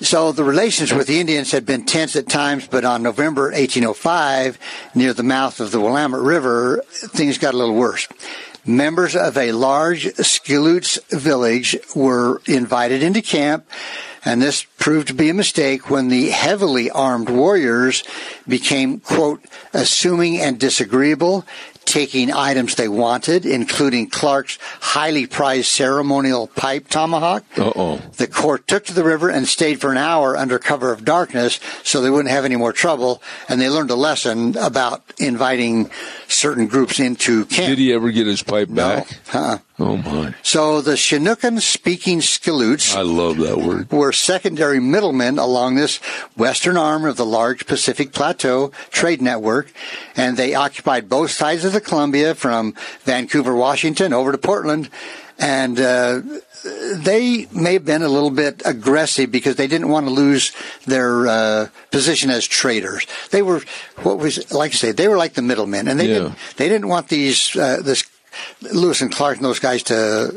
So 0.00 0.30
the 0.30 0.44
relations 0.44 0.92
with 0.92 1.08
the 1.08 1.18
Indians 1.18 1.50
had 1.50 1.66
been 1.66 1.84
tense 1.84 2.14
at 2.14 2.28
times, 2.28 2.68
but 2.68 2.84
on 2.84 3.02
November 3.02 3.46
1805, 3.46 4.56
near 4.94 5.12
the 5.12 5.24
mouth 5.24 5.58
of 5.58 5.72
the 5.72 5.80
Willamette 5.80 6.20
River, 6.20 6.84
things 6.88 7.36
got 7.36 7.52
a 7.52 7.56
little 7.56 7.74
worse. 7.74 8.06
Members 8.64 9.16
of 9.16 9.36
a 9.36 9.50
large 9.50 10.04
Skiloots 10.04 11.02
village 11.10 11.76
were 11.96 12.40
invited 12.46 13.02
into 13.02 13.22
camp, 13.22 13.68
and 14.24 14.40
this 14.40 14.64
proved 14.78 15.08
to 15.08 15.14
be 15.14 15.30
a 15.30 15.34
mistake 15.34 15.90
when 15.90 16.08
the 16.08 16.30
heavily 16.30 16.90
armed 16.90 17.28
warriors 17.28 18.04
became, 18.46 19.00
quote, 19.00 19.42
assuming 19.72 20.38
and 20.38 20.60
disagreeable, 20.60 21.44
taking 21.88 22.30
items 22.30 22.74
they 22.74 22.86
wanted, 22.86 23.46
including 23.46 24.10
Clark's 24.10 24.58
highly 24.80 25.26
prized 25.26 25.66
ceremonial 25.66 26.46
pipe 26.48 26.88
tomahawk. 26.88 27.44
Uh-oh. 27.56 27.96
The 28.16 28.26
court 28.26 28.66
took 28.66 28.84
to 28.84 28.94
the 28.94 29.04
river 29.04 29.30
and 29.30 29.48
stayed 29.48 29.80
for 29.80 29.90
an 29.90 29.96
hour 29.96 30.36
under 30.36 30.58
cover 30.58 30.92
of 30.92 31.04
darkness 31.04 31.58
so 31.82 32.02
they 32.02 32.10
wouldn't 32.10 32.30
have 32.30 32.44
any 32.44 32.56
more 32.56 32.74
trouble, 32.74 33.22
and 33.48 33.60
they 33.60 33.70
learned 33.70 33.90
a 33.90 33.94
lesson 33.94 34.56
about 34.58 35.02
inviting 35.18 35.90
certain 36.28 36.66
groups 36.66 37.00
into 37.00 37.44
camp. 37.46 37.68
Did 37.68 37.78
he 37.78 37.92
ever 37.92 38.10
get 38.10 38.26
his 38.26 38.42
pipe 38.42 38.68
back? 38.72 39.08
Uh-uh. 39.34 39.58
Oh 39.80 39.96
my! 39.96 40.34
So 40.42 40.80
the 40.80 40.92
Chinookan 40.92 41.60
speaking 41.60 42.18
Skiloots 42.18 42.96
I 42.96 43.02
love 43.02 43.38
that 43.38 43.58
word. 43.58 43.90
were 43.90 44.12
secondary 44.12 44.80
middlemen 44.80 45.38
along 45.38 45.76
this 45.76 45.98
western 46.36 46.76
arm 46.76 47.04
of 47.04 47.16
the 47.16 47.26
large 47.26 47.66
Pacific 47.66 48.12
Plateau 48.12 48.72
trade 48.90 49.22
network, 49.22 49.72
and 50.16 50.36
they 50.36 50.54
occupied 50.54 51.08
both 51.08 51.30
sides 51.30 51.64
of 51.64 51.72
the 51.72 51.80
Columbia 51.80 52.34
from 52.34 52.74
Vancouver, 53.02 53.54
Washington, 53.54 54.12
over 54.12 54.32
to 54.32 54.38
Portland, 54.38 54.90
and 55.38 55.78
uh, 55.78 56.20
they 56.64 57.46
may 57.52 57.74
have 57.74 57.84
been 57.84 58.02
a 58.02 58.08
little 58.08 58.30
bit 58.30 58.62
aggressive 58.64 59.30
because 59.30 59.56
they 59.56 59.66
didn't 59.66 59.88
want 59.88 60.06
to 60.06 60.12
lose 60.12 60.52
their 60.86 61.26
uh, 61.26 61.68
position 61.90 62.30
as 62.30 62.46
traders. 62.46 63.06
They 63.30 63.42
were 63.42 63.62
what 64.02 64.18
was 64.18 64.50
like 64.52 64.72
I 64.72 64.74
say, 64.74 64.92
they 64.92 65.08
were 65.08 65.16
like 65.16 65.34
the 65.34 65.42
middlemen, 65.42 65.88
and 65.88 65.98
they 66.00 66.06
Yeah. 66.08 66.14
didn't 66.18 66.34
they 66.56 66.68
didn't 66.68 66.88
want 66.88 67.08
these 67.08 67.54
uh, 67.56 67.80
this. 67.82 68.04
Lewis 68.72 69.00
and 69.00 69.10
Clark 69.10 69.36
and 69.38 69.44
those 69.44 69.58
guys 69.58 69.82
to 69.84 70.30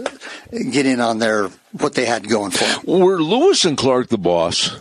get 0.71 0.87
in 0.87 0.99
on 0.99 1.19
their 1.19 1.49
what 1.73 1.93
they 1.93 2.05
had 2.05 2.27
going 2.27 2.49
for 2.49 2.63
them. 2.63 2.99
Were 2.99 3.21
Lewis 3.21 3.63
and 3.63 3.77
Clark 3.77 4.07
the 4.09 4.17
boss? 4.17 4.71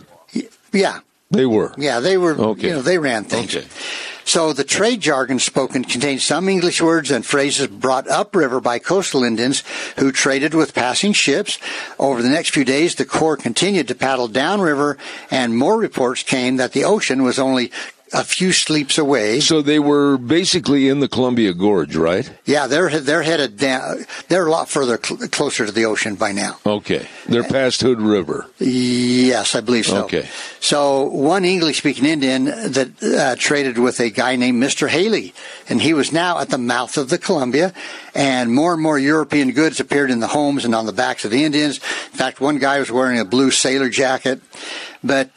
Yeah, 0.73 1.01
They 1.29 1.45
were. 1.45 1.71
yeah, 1.77 1.99
they 1.99 2.17
were. 2.17 2.33
Okay. 2.35 2.69
You 2.69 2.73
know, 2.75 2.81
they 2.81 2.97
ran 2.97 3.25
things. 3.25 3.55
Okay. 3.55 3.67
So 4.31 4.53
the 4.53 4.63
trade 4.63 5.01
jargon 5.01 5.39
spoken 5.39 5.83
contained 5.83 6.21
some 6.21 6.47
English 6.47 6.81
words 6.81 7.11
and 7.11 7.25
phrases 7.25 7.67
brought 7.67 8.07
upriver 8.07 8.61
by 8.61 8.79
coastal 8.79 9.25
Indians 9.25 9.61
who 9.97 10.09
traded 10.13 10.53
with 10.53 10.73
passing 10.73 11.11
ships. 11.11 11.59
Over 11.99 12.21
the 12.21 12.29
next 12.29 12.51
few 12.51 12.63
days, 12.63 12.95
the 12.95 13.03
Corps 13.03 13.35
continued 13.35 13.89
to 13.89 13.93
paddle 13.93 14.29
downriver, 14.29 14.97
and 15.29 15.57
more 15.57 15.77
reports 15.77 16.23
came 16.23 16.55
that 16.55 16.71
the 16.71 16.85
ocean 16.85 17.23
was 17.23 17.39
only 17.39 17.73
a 18.13 18.23
few 18.23 18.51
sleeps 18.51 18.97
away. 18.97 19.39
So 19.39 19.61
they 19.61 19.79
were 19.79 20.17
basically 20.17 20.89
in 20.89 20.99
the 20.99 21.07
Columbia 21.07 21.53
Gorge, 21.53 21.95
right? 21.95 22.29
Yeah, 22.45 22.67
they're 22.67 22.99
they're 22.99 23.23
headed 23.23 23.57
down. 23.57 24.05
They're 24.27 24.47
a 24.47 24.51
lot 24.51 24.69
further 24.69 24.99
cl- 25.01 25.27
closer 25.29 25.65
to 25.65 25.71
the 25.71 25.85
ocean 25.85 26.15
by 26.15 26.31
now. 26.31 26.57
Okay. 26.65 27.07
They're 27.27 27.43
past 27.43 27.81
Hood 27.81 28.01
River. 28.01 28.47
Yes, 28.59 29.55
I 29.55 29.61
believe 29.61 29.85
so. 29.85 30.05
Okay. 30.05 30.27
So 30.59 31.03
one 31.05 31.45
English-speaking 31.45 32.05
Indian 32.05 32.45
that 32.45 33.01
uh, 33.01 33.35
traded 33.37 33.77
with 33.77 33.99
a 33.99 34.09
guy 34.09 34.35
named 34.35 34.61
Mr. 34.61 34.87
Haley, 34.87 35.33
and 35.69 35.81
he 35.81 35.93
was 35.93 36.11
now 36.11 36.39
at 36.39 36.49
the 36.49 36.57
mouth 36.57 36.97
of 36.97 37.09
the 37.09 37.17
Columbia, 37.17 37.73
and 38.13 38.53
more 38.53 38.73
and 38.73 38.81
more 38.81 38.99
European 38.99 39.51
goods 39.51 39.79
appeared 39.79 40.11
in 40.11 40.19
the 40.19 40.27
homes 40.27 40.65
and 40.65 40.75
on 40.75 40.85
the 40.85 40.93
backs 40.93 41.25
of 41.25 41.31
the 41.31 41.43
Indians. 41.43 41.77
In 41.77 42.17
fact, 42.17 42.41
one 42.41 42.57
guy 42.59 42.79
was 42.79 42.91
wearing 42.91 43.19
a 43.19 43.25
blue 43.25 43.51
sailor 43.51 43.89
jacket, 43.89 44.41
but. 45.03 45.29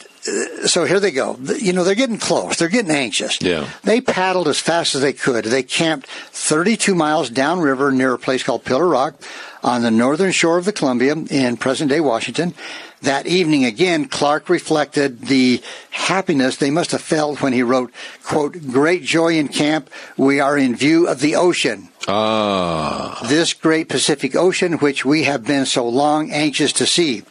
So 0.66 0.84
here 0.84 1.00
they 1.00 1.10
go. 1.10 1.36
You 1.58 1.74
know, 1.74 1.84
they're 1.84 1.94
getting 1.94 2.18
close. 2.18 2.56
They're 2.56 2.68
getting 2.68 2.90
anxious. 2.90 3.40
Yeah. 3.42 3.68
They 3.82 4.00
paddled 4.00 4.48
as 4.48 4.58
fast 4.58 4.94
as 4.94 5.02
they 5.02 5.12
could. 5.12 5.44
They 5.44 5.62
camped 5.62 6.06
32 6.06 6.94
miles 6.94 7.28
downriver 7.28 7.92
near 7.92 8.14
a 8.14 8.18
place 8.18 8.42
called 8.42 8.64
Pillar 8.64 8.88
Rock 8.88 9.16
on 9.62 9.82
the 9.82 9.90
northern 9.90 10.32
shore 10.32 10.56
of 10.56 10.64
the 10.64 10.72
Columbia 10.72 11.14
in 11.30 11.56
present 11.58 11.90
day 11.90 12.00
Washington. 12.00 12.54
That 13.02 13.26
evening 13.26 13.66
again, 13.66 14.06
Clark 14.06 14.48
reflected 14.48 15.22
the 15.26 15.62
happiness 15.90 16.56
they 16.56 16.70
must 16.70 16.92
have 16.92 17.02
felt 17.02 17.42
when 17.42 17.52
he 17.52 17.62
wrote, 17.62 17.92
quote, 18.22 18.70
great 18.72 19.02
joy 19.02 19.34
in 19.34 19.48
camp. 19.48 19.90
We 20.16 20.40
are 20.40 20.56
in 20.56 20.74
view 20.74 21.06
of 21.06 21.20
the 21.20 21.36
ocean. 21.36 21.90
Ah. 22.08 23.22
This 23.28 23.52
great 23.52 23.90
Pacific 23.90 24.34
Ocean, 24.34 24.74
which 24.74 25.04
we 25.04 25.24
have 25.24 25.44
been 25.44 25.66
so 25.66 25.86
long 25.86 26.32
anxious 26.32 26.72
to 26.74 26.86
see. 26.86 27.24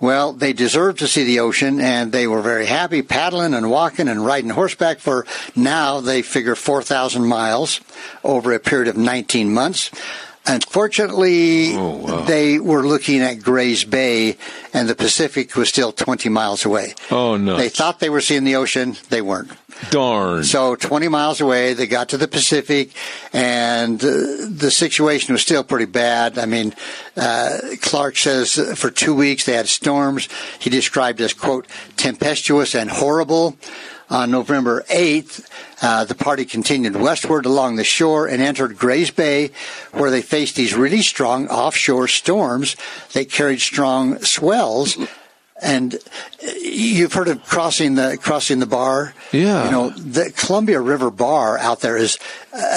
Well, 0.00 0.32
they 0.32 0.52
deserved 0.52 1.00
to 1.00 1.08
see 1.08 1.24
the 1.24 1.40
ocean, 1.40 1.80
and 1.80 2.12
they 2.12 2.28
were 2.28 2.40
very 2.40 2.66
happy 2.66 3.02
paddling 3.02 3.52
and 3.52 3.68
walking 3.68 4.06
and 4.06 4.24
riding 4.24 4.50
horseback 4.50 5.00
for 5.00 5.26
now 5.56 6.00
they 6.00 6.22
figure 6.22 6.54
4,000 6.54 7.26
miles 7.26 7.80
over 8.22 8.52
a 8.52 8.60
period 8.60 8.86
of 8.86 8.96
19 8.96 9.52
months. 9.52 9.90
Unfortunately, 10.48 11.74
Oh, 11.76 11.96
wow. 11.96 12.20
they 12.22 12.58
were 12.58 12.86
looking 12.86 13.20
at 13.20 13.42
Gray's 13.42 13.84
Bay, 13.84 14.36
and 14.72 14.88
the 14.88 14.94
Pacific 14.94 15.54
was 15.56 15.68
still 15.68 15.92
20 15.92 16.28
miles 16.28 16.64
away. 16.64 16.94
Oh, 17.10 17.36
no. 17.36 17.56
They 17.56 17.68
thought 17.68 18.00
they 18.00 18.10
were 18.10 18.20
seeing 18.20 18.44
the 18.44 18.56
ocean, 18.56 18.96
they 19.10 19.20
weren't. 19.22 19.50
Darn. 19.90 20.42
So 20.44 20.74
20 20.74 21.08
miles 21.08 21.40
away, 21.40 21.72
they 21.74 21.86
got 21.86 22.08
to 22.10 22.16
the 22.16 22.26
Pacific, 22.26 22.90
and 23.32 24.02
uh, 24.02 24.08
the 24.48 24.70
situation 24.72 25.32
was 25.34 25.42
still 25.42 25.62
pretty 25.62 25.84
bad. 25.84 26.38
I 26.38 26.46
mean, 26.46 26.74
uh, 27.16 27.58
Clark 27.80 28.16
says 28.16 28.54
for 28.76 28.90
two 28.90 29.14
weeks 29.14 29.44
they 29.46 29.52
had 29.52 29.68
storms. 29.68 30.28
He 30.58 30.70
described 30.70 31.20
as, 31.20 31.32
quote, 31.32 31.66
tempestuous 31.96 32.74
and 32.74 32.90
horrible. 32.90 33.56
On 34.10 34.30
November 34.30 34.84
8th, 34.88 35.46
uh, 35.82 36.04
the 36.04 36.14
party 36.14 36.44
continued 36.46 36.96
westward 36.96 37.44
along 37.44 37.76
the 37.76 37.84
shore 37.84 38.26
and 38.26 38.40
entered 38.40 38.78
Grays 38.78 39.10
Bay, 39.10 39.50
where 39.92 40.10
they 40.10 40.22
faced 40.22 40.56
these 40.56 40.74
really 40.74 41.02
strong 41.02 41.46
offshore 41.48 42.08
storms. 42.08 42.74
They 43.12 43.26
carried 43.26 43.60
strong 43.60 44.18
swells. 44.20 44.96
And 45.60 45.94
uh, 45.94 45.98
you've 46.62 47.12
heard 47.12 47.26
of 47.28 47.42
crossing 47.44 47.96
the 47.96 48.16
crossing 48.16 48.60
the 48.60 48.66
bar. 48.66 49.12
Yeah. 49.32 49.64
You 49.64 49.70
know 49.72 49.90
the 49.90 50.30
Columbia 50.30 50.80
River 50.80 51.10
Bar 51.10 51.58
out 51.58 51.80
there 51.80 51.96
is 51.96 52.16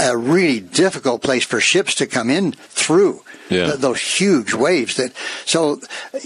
a 0.09 0.17
really 0.17 0.59
difficult 0.59 1.21
place 1.21 1.45
for 1.45 1.61
ships 1.61 1.93
to 1.95 2.07
come 2.07 2.31
in 2.31 2.53
through. 2.53 3.21
Yeah. 3.51 3.67
Th- 3.67 3.77
those 3.79 4.01
huge 4.01 4.55
waves 4.55 4.95
that 4.95 5.13
so 5.45 5.79
y- 6.13 6.19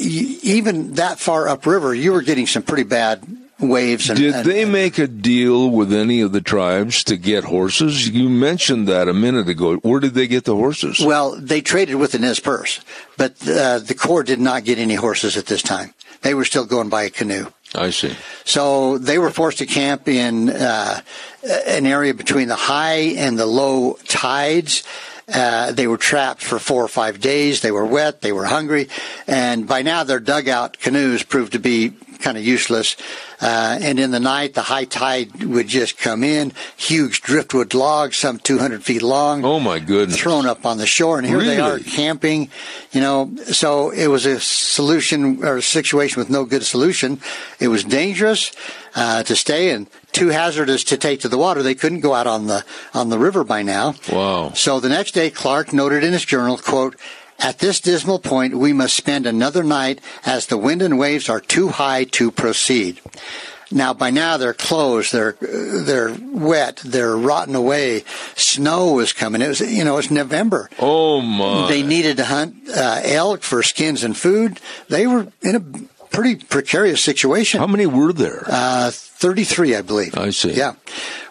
even 0.43 0.93
that 0.93 1.19
far 1.19 1.49
upriver, 1.49 1.93
you 1.93 2.13
were 2.13 2.21
getting 2.21 2.47
some 2.47 2.63
pretty 2.63 2.83
bad 2.83 3.25
waves. 3.59 4.09
And, 4.09 4.19
Did 4.19 4.35
and- 4.35 4.45
they 4.45 4.65
make 4.65 4.97
a 4.97 5.07
deal 5.07 5.69
with 5.69 5.93
any 5.93 6.21
of 6.21 6.31
the 6.31 6.41
tribes 6.41 7.03
to 7.05 7.17
get 7.17 7.45
horses? 7.45 8.09
You 8.09 8.29
mentioned 8.29 8.87
that 8.87 9.07
a 9.07 9.13
minute 9.13 9.47
ago. 9.47 9.75
Where 9.77 9.99
did 9.99 10.13
they 10.13 10.27
get 10.27 10.45
the 10.45 10.55
horses? 10.55 10.99
Well, 10.99 11.35
they 11.39 11.61
traded 11.61 11.95
with 11.95 12.11
the 12.11 12.19
Nez 12.19 12.39
Perce, 12.39 12.81
but 13.17 13.35
uh, 13.47 13.79
the 13.79 13.95
Corps 13.95 14.23
did 14.23 14.39
not 14.39 14.63
get 14.63 14.77
any 14.77 14.95
horses 14.95 15.37
at 15.37 15.45
this 15.45 15.61
time. 15.61 15.93
They 16.21 16.33
were 16.33 16.45
still 16.45 16.65
going 16.65 16.89
by 16.89 17.03
a 17.03 17.09
canoe. 17.09 17.47
I 17.73 17.89
see. 17.89 18.15
So 18.45 18.97
they 18.97 19.19
were 19.19 19.29
forced 19.29 19.57
to 19.57 19.65
camp 19.65 20.07
in 20.07 20.49
uh, 20.49 21.01
an 21.67 21.85
area 21.85 22.13
between 22.13 22.47
the 22.47 22.55
high 22.55 23.13
and 23.17 23.37
the 23.37 23.45
low 23.45 23.97
tides. 24.07 24.83
Uh, 25.31 25.71
they 25.71 25.87
were 25.87 25.97
trapped 25.97 26.41
for 26.41 26.59
four 26.59 26.83
or 26.83 26.87
five 26.87 27.19
days. 27.19 27.61
They 27.61 27.71
were 27.71 27.85
wet. 27.85 28.21
They 28.21 28.31
were 28.31 28.45
hungry. 28.45 28.89
And 29.27 29.67
by 29.67 29.81
now 29.81 30.03
their 30.03 30.19
dugout 30.19 30.79
canoes 30.79 31.23
proved 31.23 31.53
to 31.53 31.59
be 31.59 31.93
kind 32.25 32.37
of 32.37 32.43
useless. 32.43 32.97
Uh, 33.39 33.77
and 33.87 33.99
in 33.99 34.09
the 34.11 34.19
night, 34.19 34.53
the 34.55 34.61
high 34.73 34.85
tide 34.85 35.43
would 35.43 35.67
just 35.67 35.97
come 35.97 36.23
in, 36.23 36.51
huge 36.75 37.21
driftwood 37.21 37.73
logs, 37.73 38.17
some 38.17 38.39
200 38.39 38.83
feet 38.83 39.03
long 39.03 39.45
Oh 39.45 39.59
my 39.59 39.77
goodness. 39.79 40.19
thrown 40.19 40.45
up 40.47 40.65
on 40.65 40.77
the 40.77 40.87
shore, 40.87 41.17
and 41.19 41.27
here 41.27 41.43
they 41.43 41.59
are 41.59 41.77
camping. 41.79 42.49
You 42.91 43.01
know, 43.01 43.31
so 43.51 43.91
it 43.91 44.07
was 44.07 44.25
a 44.25 44.39
solution 44.39 45.43
or 45.43 45.57
a 45.57 45.61
situation 45.61 46.19
with 46.19 46.29
no 46.29 46.45
good 46.45 46.63
solution. 46.63 47.19
It 47.59 47.67
was 47.67 47.83
dangerous 47.83 48.51
uh, 48.95 49.21
to 49.23 49.35
stay 49.35 49.69
and 49.71 49.87
too 50.11 50.29
hazardous 50.29 50.83
to 50.85 50.97
take 50.97 51.19
to 51.21 51.29
the 51.29 51.37
water. 51.37 51.61
They 51.61 51.75
couldn't 51.75 51.99
go 51.99 52.13
out 52.13 52.25
on 52.27 52.47
the 52.47 52.63
on 52.93 53.09
the 53.09 53.19
river 53.19 53.43
by 53.43 53.61
now. 53.63 53.93
Wow. 54.11 54.53
So 54.53 54.79
the 54.79 54.89
next 54.89 55.11
day, 55.13 55.29
Clark 55.29 55.73
noted 55.73 56.03
in 56.03 56.13
his 56.13 56.25
journal, 56.25 56.57
"quote." 56.57 56.95
At 57.39 57.59
this 57.59 57.79
dismal 57.79 58.19
point, 58.19 58.55
we 58.55 58.73
must 58.73 58.95
spend 58.95 59.25
another 59.25 59.63
night 59.63 59.99
as 60.25 60.47
the 60.47 60.57
wind 60.57 60.81
and 60.81 60.97
waves 60.97 61.29
are 61.29 61.39
too 61.39 61.69
high 61.69 62.05
to 62.05 62.31
proceed. 62.31 63.01
Now, 63.71 63.93
by 63.93 64.09
now, 64.11 64.37
they're 64.37 64.53
closed, 64.53 65.11
they're, 65.11 65.35
they're 65.41 66.15
wet, 66.21 66.81
they're 66.85 67.17
rotten 67.17 67.55
away. 67.55 68.03
Snow 68.35 68.99
is 68.99 69.11
coming. 69.11 69.41
It 69.41 69.47
was, 69.47 69.59
you 69.59 69.83
know, 69.83 69.97
it's 69.97 70.11
November. 70.11 70.69
Oh 70.79 71.21
my. 71.21 71.67
They 71.67 71.81
needed 71.83 72.17
to 72.17 72.25
hunt 72.25 72.55
uh, 72.69 73.01
elk 73.03 73.41
for 73.41 73.63
skins 73.63 74.03
and 74.03 74.15
food. 74.15 74.59
They 74.87 75.07
were 75.07 75.27
in 75.41 75.55
a 75.55 75.59
pretty 76.15 76.35
precarious 76.35 77.03
situation. 77.03 77.59
How 77.59 77.67
many 77.67 77.85
were 77.85 78.13
there? 78.13 78.43
Uh, 78.47 78.91
33, 78.91 79.75
I 79.75 79.81
believe. 79.81 80.17
I 80.17 80.29
see. 80.29 80.53
Yeah. 80.53 80.75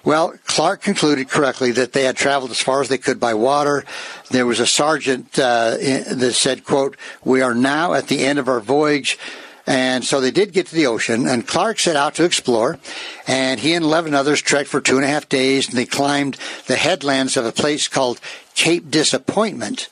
Well, 0.05 0.35
Clark 0.45 0.83
concluded 0.83 1.31
correctly 1.31 1.73
that 1.73 1.93
they 1.93 2.05
had 2.05 2.17
traveled 2.17 2.51
as 2.51 2.61
far 2.61 2.83
as 2.83 2.89
they 2.89 2.99
could 2.99 3.19
by 3.19 3.33
water. 3.35 3.85
There 4.31 4.45
was 4.47 4.61
a 4.61 4.67
sergeant 4.67 5.39
uh, 5.39 5.77
in- 5.81 6.19
that 6.19 6.35
said, 6.35 6.65
quote, 6.65 6.97
we 7.25 7.41
are 7.41 7.55
now 7.55 7.95
at 7.95 8.09
the 8.09 8.25
end 8.25 8.39
of 8.39 8.49
our 8.49 8.61
voyage. 8.61 9.19
And 9.67 10.05
so 10.05 10.21
they 10.21 10.31
did 10.31 10.53
get 10.53 10.67
to 10.67 10.75
the 10.75 10.87
ocean, 10.87 11.27
and 11.27 11.49
Clark 11.49 11.79
set 11.79 11.97
out 11.97 12.15
to 12.17 12.25
explore. 12.25 12.79
And 13.27 13.59
he 13.59 13.73
and 13.73 13.83
11 13.83 14.13
others 14.13 14.43
trekked 14.43 14.69
for 14.69 14.83
two 14.83 14.97
and 14.97 15.07
a 15.07 15.09
half 15.09 15.27
days, 15.27 15.69
and 15.69 15.79
they 15.79 15.87
climbed 15.87 16.37
the 16.67 16.77
headlands 16.77 17.39
of 17.39 17.47
a 17.47 17.53
place 17.53 17.89
called 17.89 18.21
Cape 18.55 18.91
Disappointment. 18.91 19.89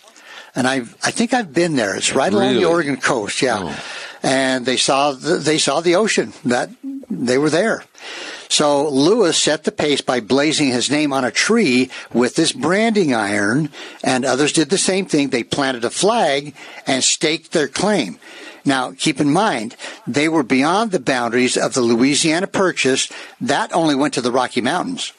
And 0.55 0.67
I, 0.69 0.83
I 1.03 1.11
think 1.11 1.33
I've 1.33 1.55
been 1.55 1.77
there. 1.77 1.97
It's 1.97 2.15
right 2.15 2.31
along 2.31 2.49
Really? 2.49 2.61
the 2.61 2.69
Oregon 2.69 2.99
coast. 2.99 3.41
Yeah. 3.41 3.79
And 4.23 4.67
they 4.67 4.77
saw 4.77 5.13
the, 5.13 5.37
they 5.37 5.57
saw 5.57 5.81
the 5.81 5.95
ocean. 5.95 6.35
That 6.45 6.69
they 7.09 7.39
were 7.39 7.49
there. 7.49 7.85
So 8.53 8.87
Lewis 8.87 9.39
set 9.39 9.65
the 9.65 9.73
pace 9.73 10.03
by 10.03 10.21
blazing 10.21 10.69
his 10.69 10.91
name 10.91 11.11
on 11.11 11.25
a 11.25 11.31
tree 11.31 11.91
with 12.13 12.35
this 12.35 12.53
branding 12.53 13.15
iron, 13.15 13.71
and 14.05 14.27
others 14.27 14.53
did 14.53 14.69
the 14.69 14.77
same 14.77 15.07
thing. 15.07 15.31
They 15.31 15.43
planted 15.43 15.87
a 15.87 15.91
flag 15.91 16.55
and 16.87 17.03
staked 17.03 17.53
their 17.53 17.67
claim. 17.67 18.19
Now, 18.63 18.93
keep 18.93 19.21
in 19.23 19.33
mind, 19.33 19.75
they 20.07 20.29
were 20.29 20.43
beyond 20.43 20.91
the 20.91 21.01
boundaries 21.01 21.57
of 21.57 21.73
the 21.73 21.81
Louisiana 21.81 22.47
Purchase. 22.47 23.11
That 23.41 23.73
only 23.73 23.95
went 23.95 24.13
to 24.15 24.21
the 24.21 24.31
Rocky 24.31 24.61
Mountains. 24.61 25.15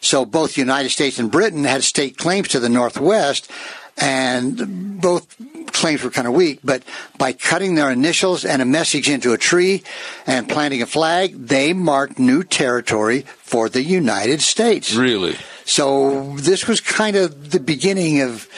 So 0.00 0.24
both 0.24 0.54
the 0.54 0.60
United 0.60 0.90
States 0.90 1.20
and 1.20 1.30
Britain 1.30 1.62
had 1.62 1.84
state 1.84 2.18
claims 2.18 2.48
to 2.48 2.58
the 2.58 2.68
Northwest, 2.68 3.48
and 3.96 5.00
both 5.00 5.36
claims 5.72 6.02
were 6.02 6.10
kind 6.10 6.26
of 6.26 6.34
weak, 6.34 6.60
but 6.64 6.82
by 7.18 7.32
cutting 7.32 7.74
their 7.74 7.90
initials 7.90 8.44
and 8.44 8.62
a 8.62 8.64
message 8.64 9.08
into 9.08 9.32
a 9.32 9.38
tree 9.38 9.82
and 10.26 10.48
planting 10.48 10.82
a 10.82 10.86
flag, 10.86 11.34
they 11.34 11.72
marked 11.72 12.18
new 12.18 12.42
territory 12.42 13.22
for 13.38 13.68
the 13.68 13.82
United 13.82 14.40
States. 14.40 14.94
Really? 14.94 15.36
So 15.64 16.36
this 16.36 16.68
was 16.68 16.80
kind 16.80 17.16
of 17.16 17.50
the 17.50 17.60
beginning 17.60 18.20
of 18.20 18.48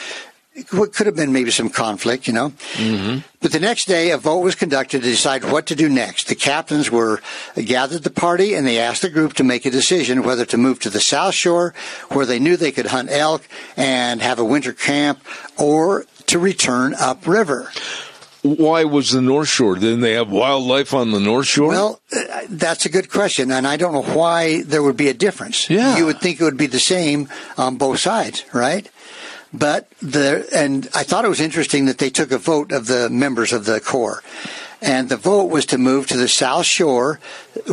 what 0.71 0.93
could 0.93 1.05
have 1.05 1.15
been 1.15 1.31
maybe 1.31 1.51
some 1.51 1.69
conflict, 1.69 2.27
you 2.27 2.33
know. 2.33 2.49
Mm-hmm. 2.73 3.19
But 3.41 3.51
the 3.51 3.59
next 3.59 3.85
day, 3.85 4.11
a 4.11 4.17
vote 4.17 4.39
was 4.39 4.55
conducted 4.55 5.03
to 5.03 5.09
decide 5.09 5.45
what 5.45 5.67
to 5.67 5.75
do 5.75 5.87
next. 5.87 6.27
The 6.27 6.35
captains 6.35 6.89
were 6.89 7.21
gathered 7.55 8.03
the 8.03 8.09
party 8.09 8.53
and 8.53 8.65
they 8.65 8.79
asked 8.79 9.03
the 9.03 9.09
group 9.09 9.33
to 9.33 9.43
make 9.43 9.65
a 9.65 9.71
decision 9.71 10.23
whether 10.23 10.45
to 10.45 10.57
move 10.57 10.79
to 10.79 10.89
the 10.89 10.99
South 10.99 11.35
Shore, 11.35 11.73
where 12.09 12.25
they 12.25 12.39
knew 12.39 12.57
they 12.57 12.71
could 12.71 12.87
hunt 12.87 13.11
elk 13.11 13.47
and 13.75 14.21
have 14.21 14.39
a 14.39 14.45
winter 14.45 14.73
camp, 14.73 15.23
or 15.57 16.05
to 16.25 16.39
return 16.39 16.95
upriver. 16.99 17.71
Why 18.41 18.83
was 18.85 19.11
the 19.11 19.21
North 19.21 19.49
Shore? 19.49 19.75
Didn't 19.75 20.01
they 20.01 20.13
have 20.13 20.29
wildlife 20.29 20.93
on 20.93 21.11
the 21.11 21.19
North 21.19 21.47
Shore? 21.47 21.69
Well, 21.69 21.99
uh, 22.15 22.41
that's 22.49 22.85
a 22.85 22.89
good 22.89 23.09
question, 23.09 23.51
and 23.51 23.67
I 23.67 23.77
don't 23.77 23.93
know 23.93 24.03
why 24.03 24.61
there 24.61 24.81
would 24.83 24.95
be 24.95 25.09
a 25.09 25.13
difference. 25.13 25.69
Yeah. 25.69 25.97
You 25.97 26.05
would 26.05 26.19
think 26.19 26.39
it 26.39 26.43
would 26.43 26.57
be 26.57 26.67
the 26.67 26.79
same 26.79 27.29
on 27.57 27.77
both 27.77 27.99
sides, 27.99 28.45
right? 28.53 28.89
But 29.57 29.89
the 30.01 30.47
and 30.53 30.87
I 30.93 31.03
thought 31.03 31.25
it 31.25 31.29
was 31.29 31.39
interesting 31.41 31.85
that 31.85 31.97
they 31.97 32.09
took 32.09 32.31
a 32.31 32.37
vote 32.37 32.71
of 32.71 32.85
the 32.87 33.09
members 33.09 33.53
of 33.53 33.65
the 33.65 33.79
Corps, 33.79 34.21
and 34.81 35.09
the 35.09 35.17
vote 35.17 35.49
was 35.49 35.65
to 35.67 35.77
move 35.77 36.07
to 36.07 36.17
the 36.17 36.27
South 36.27 36.65
Shore, 36.65 37.19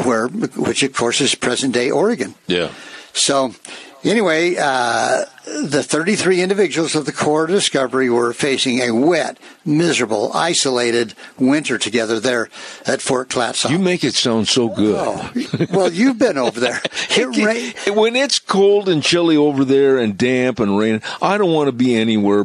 where 0.05 0.29
which 0.29 0.83
of 0.83 0.95
course 0.95 1.21
is 1.21 1.35
present 1.35 1.75
day 1.75 1.91
Oregon. 1.91 2.35
yeah. 2.47 2.71
So, 3.12 3.55
anyway, 4.03 4.57
uh, 4.59 5.26
the 5.47 5.83
33 5.83 6.41
individuals 6.41 6.95
of 6.95 7.05
the 7.05 7.13
Corps 7.13 7.45
of 7.45 7.51
Discovery 7.51 8.09
were 8.09 8.33
facing 8.33 8.81
a 8.81 8.91
wet, 8.93 9.39
miserable, 9.65 10.33
isolated 10.33 11.15
winter 11.39 11.77
together 11.79 12.19
there 12.19 12.49
at 12.87 13.03
Fort 13.03 13.29
Clatsop. 13.29 13.71
You 13.71 13.79
make 13.79 14.05
it 14.05 14.15
sound 14.15 14.49
so 14.49 14.69
good. 14.69 14.97
Oh, 14.99 15.67
well, 15.71 15.93
you've 15.93 16.19
been 16.19 16.39
over 16.39 16.61
there. 16.61 16.81
It 17.17 17.37
rain, 17.37 17.97
when 17.97 18.17
it's 18.17 18.41
cold 18.41 18.89
and 18.89 19.01
chilly 19.01 19.37
over 19.37 19.65
there 19.65 19.99
and 19.99 20.19
damp 20.19 20.59
and 20.59 20.77
rain, 20.77 21.01
I 21.23 21.39
don't 21.39 21.53
want 21.53 21.69
to 21.69 21.73
be 21.73 21.95
anywhere 21.95 22.45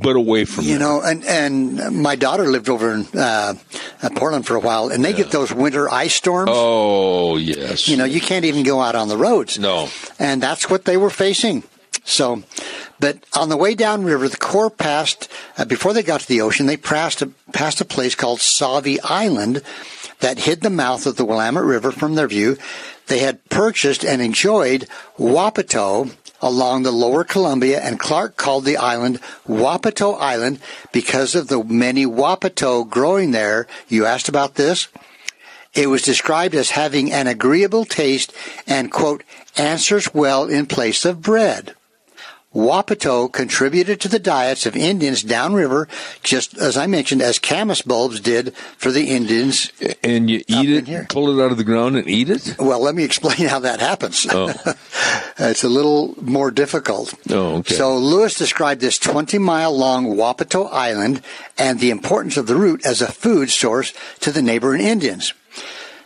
but 0.00 0.16
away 0.16 0.46
from 0.46 0.64
you 0.64 0.76
it. 0.76 0.78
know, 0.78 1.02
and 1.02 1.22
and 1.24 2.02
my 2.02 2.16
daughter 2.16 2.46
lived 2.46 2.70
over 2.70 2.92
in 2.94 3.06
uh, 3.14 3.54
uh, 4.02 4.08
Portland 4.14 4.46
for 4.46 4.56
a 4.56 4.60
while, 4.60 4.88
and 4.88 5.04
they 5.04 5.12
get 5.12 5.30
those 5.30 5.52
winter 5.52 5.90
ice 5.92 6.14
storms. 6.14 6.50
Oh 6.52 7.36
yes. 7.36 7.88
You 7.88 7.98
know, 7.98 8.04
you 8.04 8.20
can't 8.20 8.44
even 8.46 8.62
go 8.62 8.80
out 8.80 8.94
on 8.94 9.08
the 9.08 9.16
roads. 9.18 9.58
No. 9.58 9.88
And 10.18 10.42
that's 10.42 10.70
what 10.70 10.84
they 10.86 10.96
were 10.96 11.10
facing. 11.10 11.62
So, 12.06 12.44
but 13.00 13.18
on 13.34 13.48
the 13.48 13.56
way 13.56 13.74
downriver, 13.74 14.28
the 14.28 14.36
Corps 14.36 14.70
passed, 14.70 15.28
uh, 15.58 15.64
before 15.64 15.92
they 15.92 16.04
got 16.04 16.20
to 16.20 16.28
the 16.28 16.40
ocean, 16.40 16.66
they 16.66 16.76
passed 16.76 17.20
a, 17.20 17.26
passed 17.52 17.80
a 17.80 17.84
place 17.84 18.14
called 18.14 18.38
Sauvie 18.38 19.00
Island 19.02 19.60
that 20.20 20.38
hid 20.38 20.60
the 20.60 20.70
mouth 20.70 21.04
of 21.04 21.16
the 21.16 21.24
Willamette 21.24 21.64
River 21.64 21.90
from 21.90 22.14
their 22.14 22.28
view. 22.28 22.56
They 23.08 23.18
had 23.18 23.44
purchased 23.50 24.04
and 24.04 24.22
enjoyed 24.22 24.88
Wapato 25.18 26.14
along 26.40 26.84
the 26.84 26.92
lower 26.92 27.24
Columbia, 27.24 27.80
and 27.80 27.98
Clark 27.98 28.36
called 28.36 28.64
the 28.64 28.76
island 28.76 29.20
Wapato 29.48 30.16
Island 30.20 30.60
because 30.92 31.34
of 31.34 31.48
the 31.48 31.64
many 31.64 32.06
Wapato 32.06 32.88
growing 32.88 33.32
there. 33.32 33.66
You 33.88 34.06
asked 34.06 34.28
about 34.28 34.54
this? 34.54 34.86
It 35.74 35.88
was 35.88 36.02
described 36.02 36.54
as 36.54 36.70
having 36.70 37.12
an 37.12 37.26
agreeable 37.26 37.84
taste 37.84 38.32
and, 38.66 38.92
quote, 38.92 39.24
answers 39.56 40.14
well 40.14 40.44
in 40.44 40.66
place 40.66 41.04
of 41.04 41.20
bread. 41.20 41.74
Wapato 42.56 43.30
contributed 43.30 44.00
to 44.00 44.08
the 44.08 44.18
diets 44.18 44.64
of 44.64 44.74
Indians 44.74 45.22
downriver, 45.22 45.88
just 46.22 46.56
as 46.56 46.78
I 46.78 46.86
mentioned, 46.86 47.20
as 47.20 47.38
camas 47.38 47.82
bulbs 47.82 48.18
did 48.18 48.56
for 48.78 48.90
the 48.90 49.10
Indians. 49.10 49.70
Uh, 49.82 49.92
and 50.02 50.30
you 50.30 50.42
eat 50.48 50.70
it, 50.70 50.86
here. 50.88 51.06
pull 51.10 51.38
it 51.38 51.44
out 51.44 51.52
of 51.52 51.58
the 51.58 51.64
ground 51.64 51.96
and 51.96 52.08
eat 52.08 52.30
it. 52.30 52.56
Well, 52.58 52.80
let 52.80 52.94
me 52.94 53.04
explain 53.04 53.46
how 53.48 53.58
that 53.58 53.80
happens. 53.80 54.26
Oh. 54.30 54.54
it's 55.38 55.64
a 55.64 55.68
little 55.68 56.14
more 56.22 56.50
difficult. 56.50 57.12
Oh, 57.30 57.56
okay. 57.56 57.74
So 57.74 57.98
Lewis 57.98 58.38
described 58.38 58.80
this 58.80 58.98
20 58.98 59.36
mile 59.36 59.76
long 59.76 60.16
Wapato 60.16 60.72
Island 60.72 61.20
and 61.58 61.78
the 61.78 61.90
importance 61.90 62.38
of 62.38 62.46
the 62.46 62.56
root 62.56 62.86
as 62.86 63.02
a 63.02 63.12
food 63.12 63.50
source 63.50 63.92
to 64.20 64.32
the 64.32 64.40
neighboring 64.40 64.80
Indians. 64.80 65.34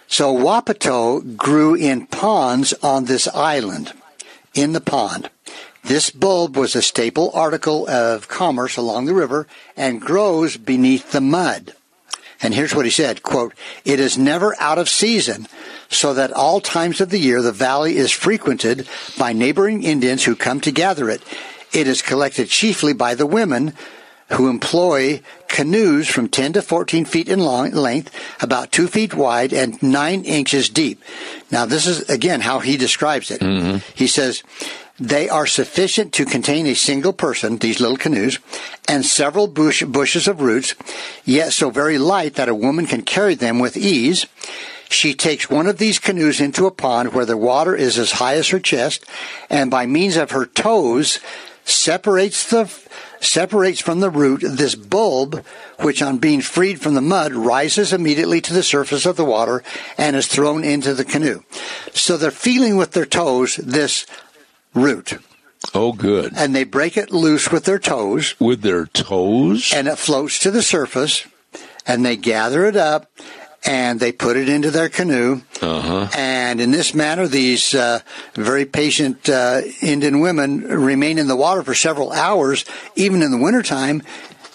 So 0.09 0.35
Wapato 0.37 1.37
grew 1.37 1.77
in 1.77 2.07
ponds 2.07 2.73
on 2.83 3.05
this 3.05 3.29
island, 3.29 3.93
in 4.53 4.73
the 4.73 4.81
pond. 4.81 5.31
This 5.83 6.11
bulb 6.11 6.57
was 6.57 6.77
a 6.77 6.83
staple 6.83 7.31
article 7.35 7.89
of 7.89 8.29
commerce 8.29 8.77
along 8.77 9.07
the 9.07 9.15
river 9.15 9.47
and 9.77 10.01
grows 10.01 10.57
beneath 10.57 11.13
the 11.13 11.21
mud. 11.21 11.75
And 12.43 12.55
here's 12.55 12.75
what 12.75 12.87
he 12.87 12.91
said, 12.91 13.23
quote, 13.23 13.55
It 13.85 14.01
is 14.01 14.17
never 14.17 14.55
out 14.61 14.79
of 14.79 14.89
season, 14.89 15.47
so 15.91 16.15
that 16.15 16.33
all 16.33 16.61
times 16.61 17.01
of 17.01 17.11
the 17.11 17.19
year 17.19 17.43
the 17.43 17.53
valley 17.53 17.97
is 17.97 18.13
frequented 18.13 18.89
by 19.19 19.33
neighboring 19.33 19.83
Indians 19.83 20.25
who 20.25 20.37
come 20.37 20.61
to 20.63 20.73
gather 20.73 21.11
it. 21.11 21.23
It 21.73 21.87
is 21.87 22.03
collected 22.03 22.49
chiefly 22.49 22.95
by 22.95 23.15
the 23.15 23.27
women 23.27 23.75
who 24.33 24.49
employ 24.49 25.21
canoes 25.49 26.09
from 26.09 26.29
10 26.29 26.55
to 26.55 26.63
14 26.63 27.05
feet 27.05 27.29
in 27.29 27.41
long, 27.41 27.73
length, 27.73 28.15
about 28.41 28.71
2 28.73 28.87
feet 28.87 29.13
wide, 29.13 29.53
and 29.53 29.83
9 29.83 30.25
inches 30.25 30.69
deep. 30.69 31.03
Now, 31.51 31.67
this 31.67 31.87
is, 31.87 32.09
again, 32.09 32.41
how 32.41 32.61
he 32.61 32.77
describes 32.77 33.31
it. 33.31 33.41
Mm-hmm. 33.41 33.79
He 33.95 34.07
says, 34.07 34.43
they 35.01 35.29
are 35.31 35.47
sufficient 35.47 36.13
to 36.13 36.27
contain 36.27 36.67
a 36.67 36.75
single 36.75 37.15
person, 37.15 37.57
these 37.57 37.81
little 37.81 37.97
canoes, 37.97 38.39
and 38.87 39.05
several 39.05 39.47
bush, 39.47 39.83
bushes 39.83 40.29
of 40.29 40.43
roots, 40.43 40.75
yet 41.25 41.55
so 41.55 41.71
very 41.71 41.97
light 41.97 42.35
that 42.35 42.51
a 42.51 42.55
woman 42.55 42.87
can 42.87 43.03
carry 43.03 43.35
them 43.35 43.59
with 43.59 43.79
ease. 43.79 44.27
She 44.91 45.15
takes 45.15 45.49
one 45.49 45.67
of 45.67 45.79
these 45.79 45.99
canoes 45.99 46.41
into 46.41 46.67
a 46.67 46.71
pond 46.71 47.15
where 47.15 47.25
the 47.25 47.37
water 47.37 47.75
is 47.75 47.99
as 47.99 48.13
high 48.13 48.35
as 48.35 48.49
her 48.49 48.61
chest, 48.61 49.07
and 49.49 49.71
by 49.71 49.87
means 49.87 50.17
of 50.17 50.33
her 50.33 50.45
toes, 50.45 51.19
separates 51.65 52.51
the 52.51 52.71
separates 53.21 53.81
from 53.81 54.01
the 54.01 54.11
root 54.11 54.41
this 54.43 54.75
bulb, 54.75 55.45
which 55.81 56.03
on 56.03 56.19
being 56.19 56.41
freed 56.41 56.81
from 56.81 56.95
the 56.95 57.03
mud 57.03 57.33
rises 57.33 57.93
immediately 57.93 58.41
to 58.41 58.55
the 58.55 58.63
surface 58.63 59.05
of 59.05 59.17
the 59.17 59.25
water 59.25 59.63
and 59.99 60.17
is 60.17 60.27
thrown 60.27 60.65
into 60.65 60.95
the 60.95 61.05
canoe. 61.05 61.43
So 61.93 62.17
they're 62.17 62.31
feeling 62.31 62.77
with 62.77 62.93
their 62.93 63.07
toes 63.07 63.57
this 63.57 64.07
root, 64.75 65.19
Oh, 65.75 65.93
good. 65.93 66.33
and 66.37 66.55
they 66.55 66.65
break 66.65 66.97
it 66.97 67.11
loose 67.13 67.51
with 67.51 67.65
their 67.65 67.79
toes, 67.79 68.35
With 68.39 68.63
their 68.63 68.87
toes. 68.87 69.73
and 69.75 69.89
it 69.89 69.99
floats 69.99 70.39
to 70.41 70.51
the 70.51 70.63
surface, 70.63 71.25
and 71.87 72.05
they 72.05 72.17
gather 72.17 72.65
it 72.67 72.77
up. 72.77 73.11
And 73.63 74.01
they 74.01 74.11
put 74.11 74.39
it 74.39 74.49
into 74.49 74.71
their 74.71 74.89
canoe, 74.89 75.43
Uh-huh. 75.61 76.09
and 76.17 76.63
in 76.63 76.71
this 76.71 76.95
manner, 76.95 77.29
these 77.29 77.75
uh, 77.75 78.01
very 78.33 78.65
patient 78.65 79.29
uh, 79.29 79.61
Indian 79.83 80.21
women 80.21 80.63
remain 80.63 81.19
in 81.19 81.29
the 81.29 81.37
water 81.37 81.63
for 81.63 81.75
several 81.75 82.11
hours, 82.11 82.65
even 82.97 83.21
in 83.23 83.31
the 83.31 83.37
wintertime, 83.37 84.03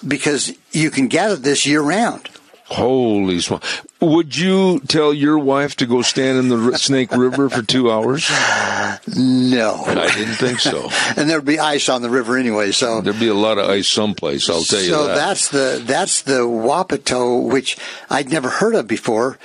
because 0.08 0.54
you 0.71 0.89
can 0.89 1.08
gather 1.08 1.36
this 1.36 1.67
year 1.67 1.82
round. 1.84 2.30
Holy 2.67 3.39
smoke! 3.41 3.63
Would 4.01 4.36
you 4.36 4.80
tell 4.82 5.13
your 5.13 5.38
wife 5.38 5.75
to 5.78 5.86
go 5.86 6.01
stand 6.01 6.39
in 6.39 6.49
the 6.49 6.78
Snake 6.78 7.12
River 7.12 7.49
for 7.49 7.62
two 7.62 7.91
hours? 7.91 8.28
No, 9.15 9.84
I 9.86 10.12
didn't 10.15 10.36
think 10.36 10.60
so. 10.60 10.89
and 11.17 11.30
there'd 11.30 11.45
be 11.45 11.60
ice 11.60 11.89
on 11.89 12.01
the 12.01 12.10
river 12.10 12.38
anyway. 12.38 12.71
So 12.71 13.01
There'd 13.01 13.19
be 13.19 13.28
a 13.28 13.36
lot 13.36 13.60
of 13.60 13.69
ice 13.69 13.88
someplace. 13.88 14.49
I'll 14.49 14.63
tell 14.63 14.82
you 14.82 14.89
so 14.89 15.08
that. 15.08 15.15
that's 15.15 15.49
the 15.49 15.82
that's 15.86 16.23
the 16.23 16.39
Wapato, 16.41 17.47
which 17.47 17.78
I'd 18.10 18.30
never 18.30 18.49
heard 18.49 18.73
of 18.73 18.88
before. 18.88 19.38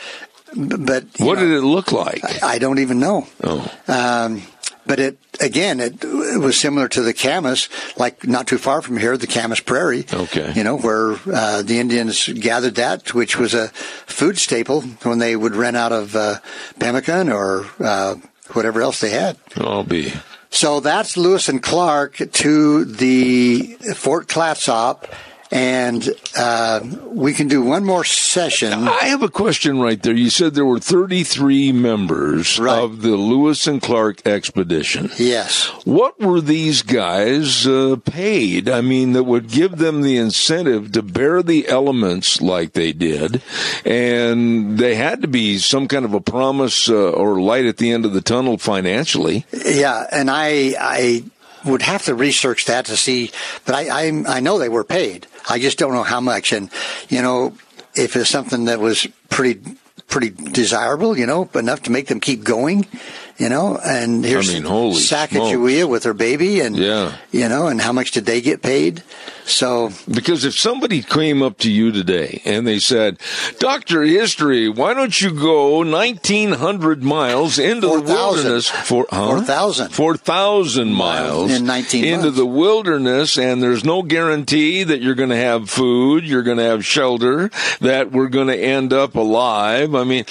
But 0.56 1.04
what 1.18 1.38
know, 1.38 1.46
did 1.46 1.50
it 1.50 1.62
look 1.62 1.92
like? 1.92 2.42
I 2.42 2.58
don't 2.58 2.78
even 2.78 2.98
know. 2.98 3.26
Oh. 3.44 3.70
Um, 3.86 4.42
but 4.90 4.98
it 4.98 5.18
again, 5.40 5.78
it, 5.78 6.02
it 6.02 6.40
was 6.40 6.58
similar 6.58 6.88
to 6.88 7.00
the 7.00 7.14
Camas, 7.14 7.68
like 7.96 8.26
not 8.26 8.48
too 8.48 8.58
far 8.58 8.82
from 8.82 8.96
here, 8.96 9.16
the 9.16 9.28
Camas 9.28 9.60
Prairie. 9.60 10.04
Okay. 10.12 10.52
You 10.52 10.64
know 10.64 10.78
where 10.78 11.14
uh, 11.32 11.62
the 11.62 11.78
Indians 11.78 12.26
gathered 12.26 12.74
that, 12.74 13.14
which 13.14 13.38
was 13.38 13.54
a 13.54 13.68
food 13.68 14.36
staple 14.36 14.80
when 15.04 15.20
they 15.20 15.36
would 15.36 15.54
run 15.54 15.76
out 15.76 15.92
of 15.92 16.16
uh, 16.16 16.40
pemmican 16.80 17.30
or 17.30 17.66
uh, 17.78 18.16
whatever 18.52 18.82
else 18.82 19.00
they 19.00 19.10
had. 19.10 19.36
I'll 19.56 19.84
be. 19.84 20.12
So 20.50 20.80
that's 20.80 21.16
Lewis 21.16 21.48
and 21.48 21.62
Clark 21.62 22.16
to 22.16 22.84
the 22.84 23.76
Fort 23.94 24.26
Clatsop, 24.26 25.06
and 25.52 26.08
uh, 26.36 26.80
we 27.06 27.32
can 27.32 27.48
do 27.48 27.62
one 27.62 27.84
more 27.84 28.04
session. 28.04 28.72
I 28.88 29.04
have 29.06 29.22
a 29.22 29.28
question 29.28 29.80
right 29.80 30.00
there. 30.02 30.14
You 30.14 30.30
said 30.30 30.54
there 30.54 30.64
were 30.64 30.78
33 30.78 31.72
members 31.72 32.58
Right. 32.58 32.78
of 32.78 33.02
the 33.02 33.16
Lewis 33.16 33.66
and 33.66 33.82
Clark 33.82 34.26
expedition. 34.26 35.10
Yes. 35.18 35.66
What 35.84 36.20
were 36.20 36.40
these 36.40 36.82
guys 36.82 37.66
uh, 37.66 37.96
paid? 38.04 38.68
I 38.68 38.80
mean, 38.80 39.12
that 39.14 39.24
would 39.24 39.48
give 39.48 39.78
them 39.78 40.02
the 40.02 40.16
incentive 40.18 40.92
to 40.92 41.02
bear 41.02 41.42
the 41.42 41.66
elements 41.68 42.40
like 42.40 42.72
they 42.72 42.92
did, 42.92 43.42
and 43.84 44.78
they 44.78 44.94
had 44.94 45.22
to 45.22 45.28
be 45.28 45.58
some 45.58 45.88
kind 45.88 46.04
of 46.04 46.14
a 46.14 46.20
promise 46.20 46.88
uh, 46.88 47.10
or 47.10 47.40
light 47.40 47.64
at 47.66 47.78
the 47.78 47.90
end 47.92 48.04
of 48.04 48.12
the 48.12 48.20
tunnel 48.20 48.56
financially. 48.58 49.44
Yeah, 49.52 50.06
and 50.12 50.30
I 50.30 50.74
I 50.80 51.24
would 51.64 51.82
have 51.82 52.04
to 52.04 52.14
research 52.14 52.66
that 52.66 52.86
to 52.86 52.96
see, 52.96 53.30
but 53.64 53.74
I 53.74 53.88
I, 53.88 54.36
I 54.36 54.40
know 54.40 54.58
they 54.58 54.68
were 54.68 54.84
paid. 54.84 55.26
I 55.48 55.58
just 55.58 55.78
don't 55.78 55.92
know 55.92 56.02
how 56.02 56.20
much, 56.20 56.52
and 56.52 56.70
you 57.08 57.22
know 57.22 57.54
if 57.94 58.16
it's 58.16 58.30
something 58.30 58.66
that 58.66 58.80
was 58.80 59.06
pretty 59.28 59.60
pretty 60.10 60.30
desirable, 60.30 61.16
you 61.16 61.24
know, 61.24 61.48
enough 61.54 61.82
to 61.84 61.92
make 61.92 62.08
them 62.08 62.20
keep 62.20 62.42
going, 62.42 62.86
you 63.40 63.48
know. 63.48 63.80
And 63.84 64.24
here's 64.24 64.52
mean, 64.52 64.62
holy 64.64 65.00
Sacagawea 65.00 65.88
with 65.88 66.04
her 66.04 66.14
baby, 66.14 66.60
and 66.60 66.76
Yeah. 66.76 67.12
you 67.32 67.48
know, 67.48 67.66
and 67.66 67.80
how 67.80 67.92
much 67.92 68.12
did 68.12 68.26
they 68.26 68.40
get 68.40 68.62
paid? 68.62 69.02
So 69.46 69.90
Because 70.08 70.44
if 70.44 70.56
somebody 70.56 71.02
came 71.02 71.42
up 71.42 71.58
to 71.58 71.70
you 71.70 71.90
today 71.90 72.40
and 72.44 72.68
they 72.68 72.78
said, 72.78 73.18
Doctor 73.58 74.02
History, 74.02 74.68
why 74.68 74.94
don't 74.94 75.20
you 75.20 75.32
go 75.32 75.78
1,900 75.82 77.02
miles 77.02 77.58
into 77.58 77.80
the 77.88 77.98
4,000. 77.98 78.14
wilderness 78.14 78.68
for 78.68 79.06
huh? 79.10 79.26
4,000. 79.42 79.90
4,000 79.90 80.92
miles 80.92 81.50
In 81.50 81.66
19 81.66 82.04
into 82.04 82.22
months. 82.26 82.36
the 82.36 82.46
wilderness 82.46 83.36
and 83.38 83.60
there's 83.60 83.84
no 83.84 84.02
guarantee 84.02 84.84
that 84.84 85.00
you're 85.02 85.16
going 85.16 85.30
to 85.30 85.36
have 85.36 85.68
food, 85.68 86.24
you're 86.24 86.44
going 86.44 86.58
to 86.58 86.64
have 86.64 86.86
shelter, 86.86 87.50
that 87.80 88.12
we're 88.12 88.28
going 88.28 88.48
to 88.48 88.56
end 88.56 88.92
up 88.92 89.16
alive. 89.16 89.96
I 89.96 90.04
mean, 90.04 90.26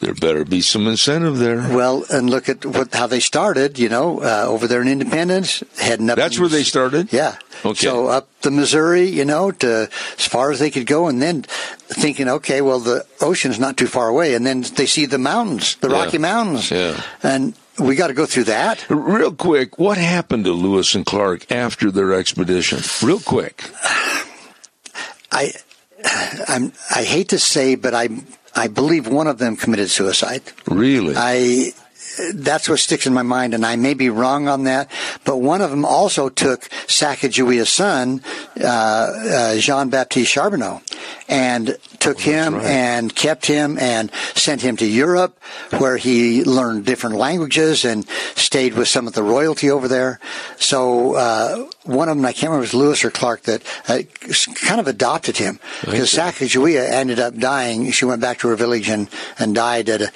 there 0.00 0.14
better 0.14 0.44
be 0.44 0.60
some 0.60 0.86
incentive 0.86 1.38
there. 1.38 1.56
well, 1.74 2.04
and 2.10 2.28
look 2.28 2.48
at 2.48 2.64
what 2.66 2.94
how 2.94 3.06
they 3.06 3.20
started, 3.20 3.78
you 3.78 3.88
know, 3.88 4.20
uh, 4.20 4.44
over 4.46 4.66
there 4.66 4.82
in 4.82 4.88
Independence, 4.88 5.62
heading 5.78 6.10
up. 6.10 6.16
That's 6.16 6.38
where 6.38 6.48
they 6.48 6.62
started? 6.64 7.12
Yeah. 7.12 7.36
Okay. 7.64 7.86
So 7.86 8.08
up 8.08 8.28
the 8.42 8.50
Missouri, 8.50 9.04
you 9.08 9.24
know, 9.24 9.50
to 9.52 9.88
as 10.18 10.26
far 10.26 10.50
as 10.50 10.58
they 10.58 10.70
could 10.70 10.86
go, 10.86 11.08
and 11.08 11.22
then 11.22 11.42
thinking, 11.88 12.28
okay, 12.28 12.60
well, 12.60 12.78
the 12.80 13.06
ocean's 13.20 13.58
not 13.58 13.76
too 13.76 13.86
far 13.86 14.08
away, 14.08 14.34
and 14.34 14.46
then 14.46 14.62
they 14.76 14.86
see 14.86 15.06
the 15.06 15.18
mountains, 15.18 15.76
the 15.76 15.88
Yeah. 15.88 16.04
Rocky 16.04 16.18
Mountains, 16.18 16.70
Yeah. 16.70 17.00
and 17.22 17.54
we 17.78 17.94
got 17.96 18.08
to 18.08 18.14
go 18.14 18.26
through 18.26 18.44
that. 18.44 18.84
Real 18.90 19.32
quick, 19.32 19.78
what 19.78 19.96
happened 19.98 20.44
to 20.44 20.52
Lewis 20.52 20.94
and 20.94 21.04
Clark 21.06 21.50
after 21.50 21.90
their 21.90 22.12
expedition? 22.12 22.80
Real 23.02 23.20
quick. 23.20 23.64
I, 25.32 25.52
I'm, 26.48 26.72
I 26.94 27.02
hate 27.04 27.30
to 27.30 27.38
say, 27.38 27.74
but 27.74 27.94
I, 27.94 28.08
I 28.56 28.68
believe 28.68 29.06
one 29.06 29.26
of 29.26 29.38
them 29.38 29.56
committed 29.56 29.90
suicide. 29.90 30.42
Really? 30.66 31.14
I 31.16 31.72
that's 32.34 32.68
what 32.68 32.78
sticks 32.78 33.06
in 33.06 33.14
my 33.14 33.22
mind, 33.22 33.54
and 33.54 33.64
I 33.64 33.76
may 33.76 33.94
be 33.94 34.10
wrong 34.10 34.48
on 34.48 34.64
that. 34.64 34.90
But 35.24 35.38
one 35.38 35.60
of 35.60 35.70
them 35.70 35.84
also 35.84 36.28
took 36.28 36.62
Sacagawea's 36.86 37.68
son, 37.68 38.22
uh, 38.60 38.66
uh, 38.66 39.56
Jean 39.58 39.90
Baptiste 39.90 40.32
Charbonneau, 40.32 40.80
and 41.28 41.76
took 41.98 42.20
him 42.20 42.54
right. 42.54 42.64
and 42.64 43.14
kept 43.14 43.46
him 43.46 43.78
and 43.78 44.10
sent 44.34 44.62
him 44.62 44.76
to 44.78 44.86
Europe, 44.86 45.38
where 45.78 45.96
he 45.96 46.44
learned 46.44 46.84
different 46.84 47.16
languages 47.16 47.84
and 47.84 48.08
stayed 48.34 48.74
with 48.74 48.88
some 48.88 49.06
of 49.06 49.12
the 49.12 49.22
royalty 49.22 49.70
over 49.70 49.88
there. 49.88 50.20
So 50.58 51.14
uh, 51.14 51.68
one 51.84 52.08
of 52.08 52.16
them, 52.16 52.24
I 52.24 52.32
can't 52.32 52.50
remember, 52.50 52.64
if 52.64 52.72
it 52.72 52.76
was 52.76 52.82
Lewis 52.82 53.04
or 53.04 53.10
Clark, 53.10 53.42
that 53.42 53.62
uh, 53.88 54.00
kind 54.66 54.80
of 54.80 54.88
adopted 54.88 55.36
him 55.36 55.60
because. 55.82 56.16
Sacagawea 56.16 56.88
ended 56.88 57.18
up 57.18 57.36
dying. 57.36 57.90
She 57.90 58.04
went 58.04 58.20
back 58.20 58.38
to 58.38 58.48
her 58.48 58.56
village 58.56 58.88
and 58.88 59.08
and 59.38 59.54
died 59.54 59.88
at 59.88 60.00
a 60.00 60.12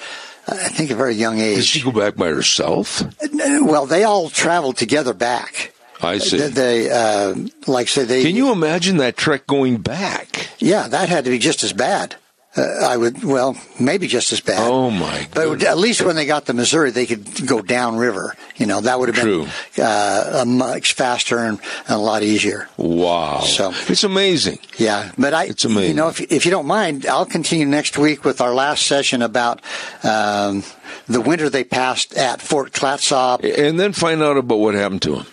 I 0.48 0.68
think 0.68 0.90
a 0.90 0.94
very 0.94 1.14
young 1.14 1.38
age. 1.38 1.56
Did 1.56 1.64
she 1.64 1.82
go 1.82 1.92
back 1.92 2.16
by 2.16 2.28
herself? 2.28 3.02
Well, 3.32 3.86
they 3.86 4.04
all 4.04 4.28
traveled 4.30 4.76
together 4.76 5.14
back. 5.14 5.72
I 6.02 6.18
see. 6.18 6.38
They, 6.38 6.48
they 6.48 6.90
uh, 6.90 7.34
like 7.66 7.88
say 7.88 8.04
they. 8.04 8.22
Can 8.22 8.36
you 8.36 8.52
imagine 8.52 8.96
that 8.98 9.16
trek 9.16 9.46
going 9.46 9.78
back? 9.78 10.48
Yeah, 10.58 10.88
that 10.88 11.08
had 11.08 11.24
to 11.24 11.30
be 11.30 11.38
just 11.38 11.62
as 11.62 11.72
bad. 11.72 12.16
Uh, 12.56 12.62
I 12.82 12.96
would, 12.96 13.22
well, 13.22 13.56
maybe 13.78 14.08
just 14.08 14.32
as 14.32 14.40
bad. 14.40 14.58
Oh 14.60 14.90
my 14.90 15.18
god. 15.20 15.28
But 15.34 15.44
goodness. 15.50 15.68
at 15.68 15.78
least 15.78 16.02
when 16.02 16.16
they 16.16 16.26
got 16.26 16.46
to 16.46 16.52
Missouri, 16.52 16.90
they 16.90 17.06
could 17.06 17.46
go 17.46 17.62
downriver. 17.62 18.34
You 18.56 18.66
know, 18.66 18.80
that 18.80 18.98
would 18.98 19.08
have 19.08 19.16
True. 19.24 19.46
been 19.76 19.84
uh, 19.84 20.40
a 20.42 20.44
much 20.44 20.94
faster 20.94 21.38
and, 21.38 21.60
and 21.86 21.94
a 21.94 21.98
lot 21.98 22.24
easier. 22.24 22.68
Wow. 22.76 23.40
So- 23.40 23.72
it's 23.88 24.02
amazing. 24.02 24.58
Yeah, 24.78 25.12
but 25.16 25.32
I, 25.32 25.44
It's 25.44 25.64
amazing. 25.64 25.90
you 25.90 25.94
know, 25.94 26.08
if, 26.08 26.20
if 26.20 26.44
you 26.44 26.50
don't 26.50 26.66
mind, 26.66 27.06
I'll 27.06 27.24
continue 27.24 27.66
next 27.66 27.96
week 27.96 28.24
with 28.24 28.40
our 28.40 28.52
last 28.52 28.84
session 28.84 29.22
about 29.22 29.60
um, 30.02 30.64
the 31.06 31.20
winter 31.20 31.48
they 31.50 31.62
passed 31.62 32.14
at 32.16 32.40
Fort 32.42 32.72
Clatsop. 32.72 33.44
And 33.44 33.78
then 33.78 33.92
find 33.92 34.22
out 34.24 34.36
about 34.36 34.56
what 34.58 34.74
happened 34.74 35.02
to 35.02 35.16
them. 35.16 35.26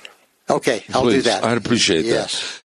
Okay, 0.51 0.83
I'll 0.93 1.09
do 1.09 1.21
that. 1.23 1.43
I'd 1.43 1.57
appreciate 1.57 2.05
Yes. 2.05 2.39
that. 2.57 2.63